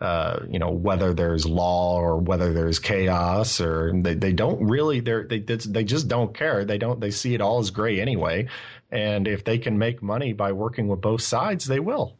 [0.00, 5.00] uh, you know whether there's law or whether there's chaos or they, they don't really
[5.00, 8.46] they they just don't care they don't they see it all as gray anyway
[8.90, 12.18] and if they can make money by working with both sides they will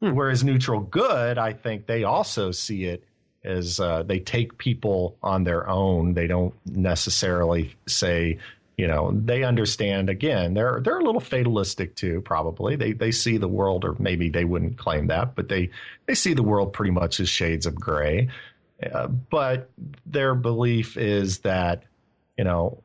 [0.00, 3.04] whereas neutral good i think they also see it
[3.44, 6.14] as uh, they take people on their own.
[6.14, 8.38] They don't necessarily say
[8.76, 12.76] you know they understand again they're they're a little fatalistic too probably.
[12.76, 15.70] They they see the world or maybe they wouldn't claim that but they
[16.06, 18.28] they see the world pretty much as shades of gray.
[18.82, 19.70] Uh, but
[20.04, 21.84] their belief is that
[22.36, 22.82] you know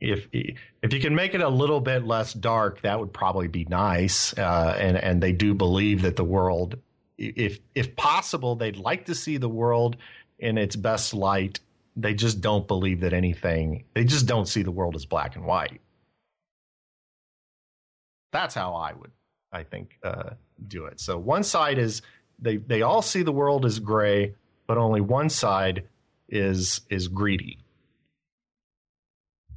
[0.00, 3.64] if if you can make it a little bit less dark that would probably be
[3.66, 4.36] nice.
[4.36, 6.76] Uh, and and they do believe that the world
[7.20, 9.96] if if possible they'd like to see the world
[10.38, 11.60] in its best light.
[11.96, 15.44] They just don't believe that anything they just don't see the world as black and
[15.44, 15.80] white.
[18.32, 19.10] That's how i would
[19.52, 20.30] i think uh,
[20.66, 21.00] do it.
[21.00, 22.02] So one side is
[22.38, 24.34] they they all see the world as gray
[24.66, 25.84] but only one side
[26.28, 27.58] is is greedy.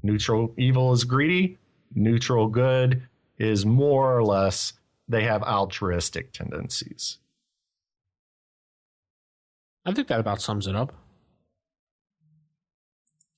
[0.02, 1.58] Neutral evil is greedy
[1.96, 3.04] neutral good
[3.38, 4.74] is more or less
[5.08, 7.20] they have altruistic tendencies
[9.86, 10.94] I think that about sums it up.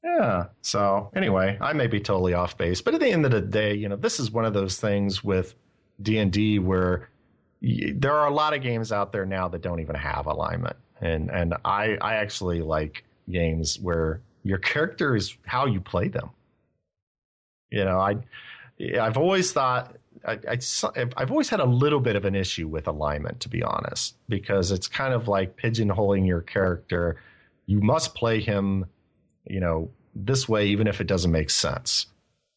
[0.04, 0.46] Yeah.
[0.62, 3.74] So anyway, I may be totally off base, but at the end of the day,
[3.74, 5.56] you know, this is one of those things with
[6.02, 7.10] D and D where
[7.62, 10.76] y- there are a lot of games out there now that don't even have alignment,
[11.02, 16.30] and and I I actually like games where your character is how you play them.
[17.72, 18.18] You know, I
[19.00, 22.88] I've always thought I, I, I've always had a little bit of an issue with
[22.88, 27.21] alignment, to be honest, because it's kind of like pigeonholing your character.
[27.67, 28.86] You must play him
[29.47, 32.07] you know, this way, even if it doesn't make sense.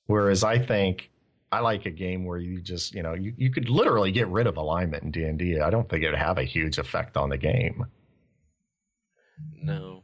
[0.06, 1.10] Whereas I think
[1.52, 4.46] I like a game where you just, you know, you, you could literally get rid
[4.46, 7.28] of alignment in D and I don't think it would have a huge effect on
[7.28, 7.86] the game.
[9.62, 10.02] No.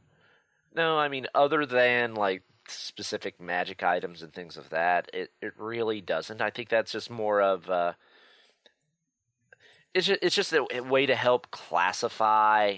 [0.75, 5.53] No, I mean other than like specific magic items and things of that, it it
[5.59, 6.41] really doesn't.
[6.41, 7.93] I think that's just more of uh
[9.93, 12.77] it's just, it's just a, a way to help classify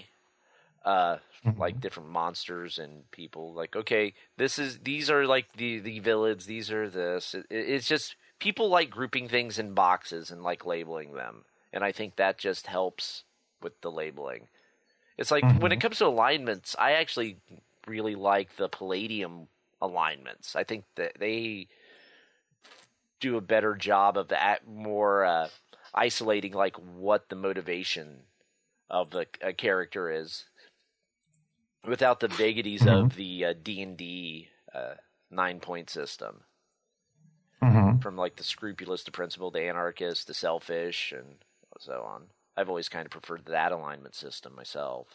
[0.85, 1.17] uh
[1.57, 3.53] like different monsters and people.
[3.53, 7.33] Like okay this is these are like the the villains these are this.
[7.33, 11.45] It, it's just people like grouping things in boxes and like labeling them.
[11.73, 13.23] And i think that just helps
[13.61, 14.47] with the labeling.
[15.17, 17.37] It's like when it comes to alignments i actually
[17.87, 19.47] really like the palladium
[19.81, 20.55] alignments.
[20.55, 21.67] I think that they
[23.19, 25.47] do a better job of that more uh,
[25.93, 28.23] isolating like what the motivation
[28.89, 30.45] of the a character is
[31.85, 34.95] without the vagaries of the uh, D&D uh,
[35.29, 36.43] nine point system.
[37.63, 37.97] Mm-hmm.
[37.97, 41.37] from like the scrupulous to principled to anarchist to selfish and
[41.79, 42.25] so on.
[42.55, 45.07] I've always kind of preferred that alignment system myself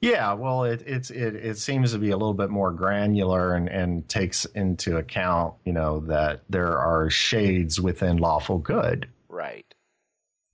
[0.00, 3.68] Yeah, well, it it's it it seems to be a little bit more granular and
[3.68, 9.08] and takes into account, you know, that there are shades within lawful good.
[9.28, 9.66] right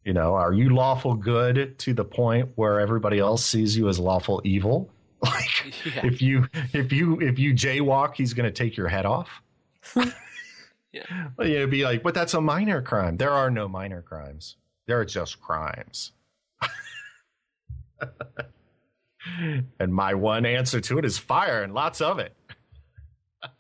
[0.05, 3.99] You know, are you lawful good to the point where everybody else sees you as
[3.99, 4.91] lawful evil?
[5.23, 6.05] Like Yeah.
[6.07, 9.43] if you if you if you jaywalk, he's going to take your head off.
[10.93, 11.03] Yeah.
[11.37, 13.19] Well, you'd be like, but that's a minor crime.
[13.19, 14.57] There are no minor crimes.
[14.87, 16.13] There are just crimes.
[19.81, 22.35] And my one answer to it is fire and lots of it.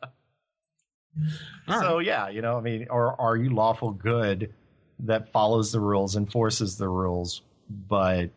[1.69, 4.53] So yeah, you know, I mean, or are you lawful good
[5.01, 8.31] that follows the rules, enforces the rules, but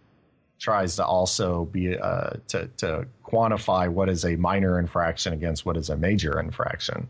[0.59, 5.77] tries to also be uh, to to quantify what is a minor infraction against what
[5.77, 7.09] is a major infraction?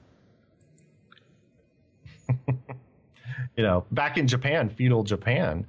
[2.48, 5.66] you know, back in Japan, feudal Japan,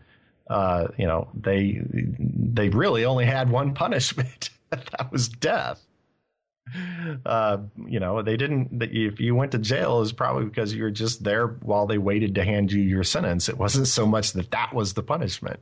[0.51, 4.51] uh, you know, they they really only had one punishment.
[4.71, 5.83] that was death
[7.27, 8.83] uh, you know, they didn't.
[8.83, 11.99] If you went to jail, it was probably because you were just there while they
[11.99, 13.49] waited to hand you your sentence.
[13.49, 15.61] It wasn't so much that that was the punishment.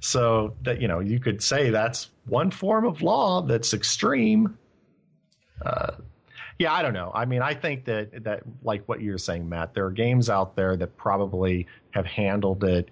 [0.00, 4.58] So that you know, you could say that's one form of law that's extreme.
[5.64, 5.92] Uh,
[6.58, 7.10] yeah, I don't know.
[7.14, 9.72] I mean, I think that that like what you're saying, Matt.
[9.74, 12.90] There are games out there that probably have handled it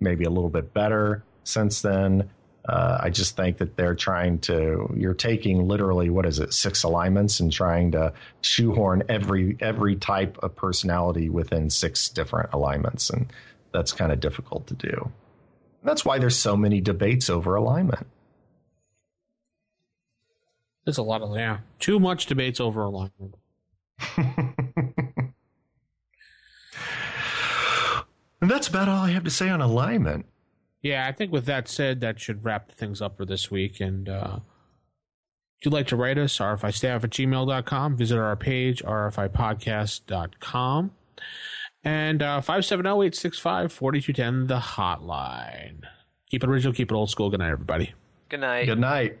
[0.00, 2.30] maybe a little bit better since then.
[2.66, 4.90] Uh, I just think that they're trying to.
[4.96, 10.38] You're taking literally what is it, six alignments, and trying to shoehorn every every type
[10.42, 13.30] of personality within six different alignments, and
[13.72, 15.10] that's kind of difficult to do.
[15.82, 18.06] That's why there's so many debates over alignment.
[20.86, 23.34] There's a lot of yeah, too much debates over alignment.
[28.44, 30.26] And that's about all I have to say on alignment.
[30.82, 33.80] Yeah, I think with that said, that should wrap things up for this week.
[33.80, 34.40] And uh,
[35.58, 37.96] if you'd like to write us, rfistaff at gmail.com.
[37.96, 40.90] Visit our page, rfipodcast.com.
[41.82, 45.84] And uh, 570-865-4210, the hotline.
[46.28, 47.30] Keep it original, keep it old school.
[47.30, 47.94] Good night, everybody.
[48.28, 49.20] good night Good night.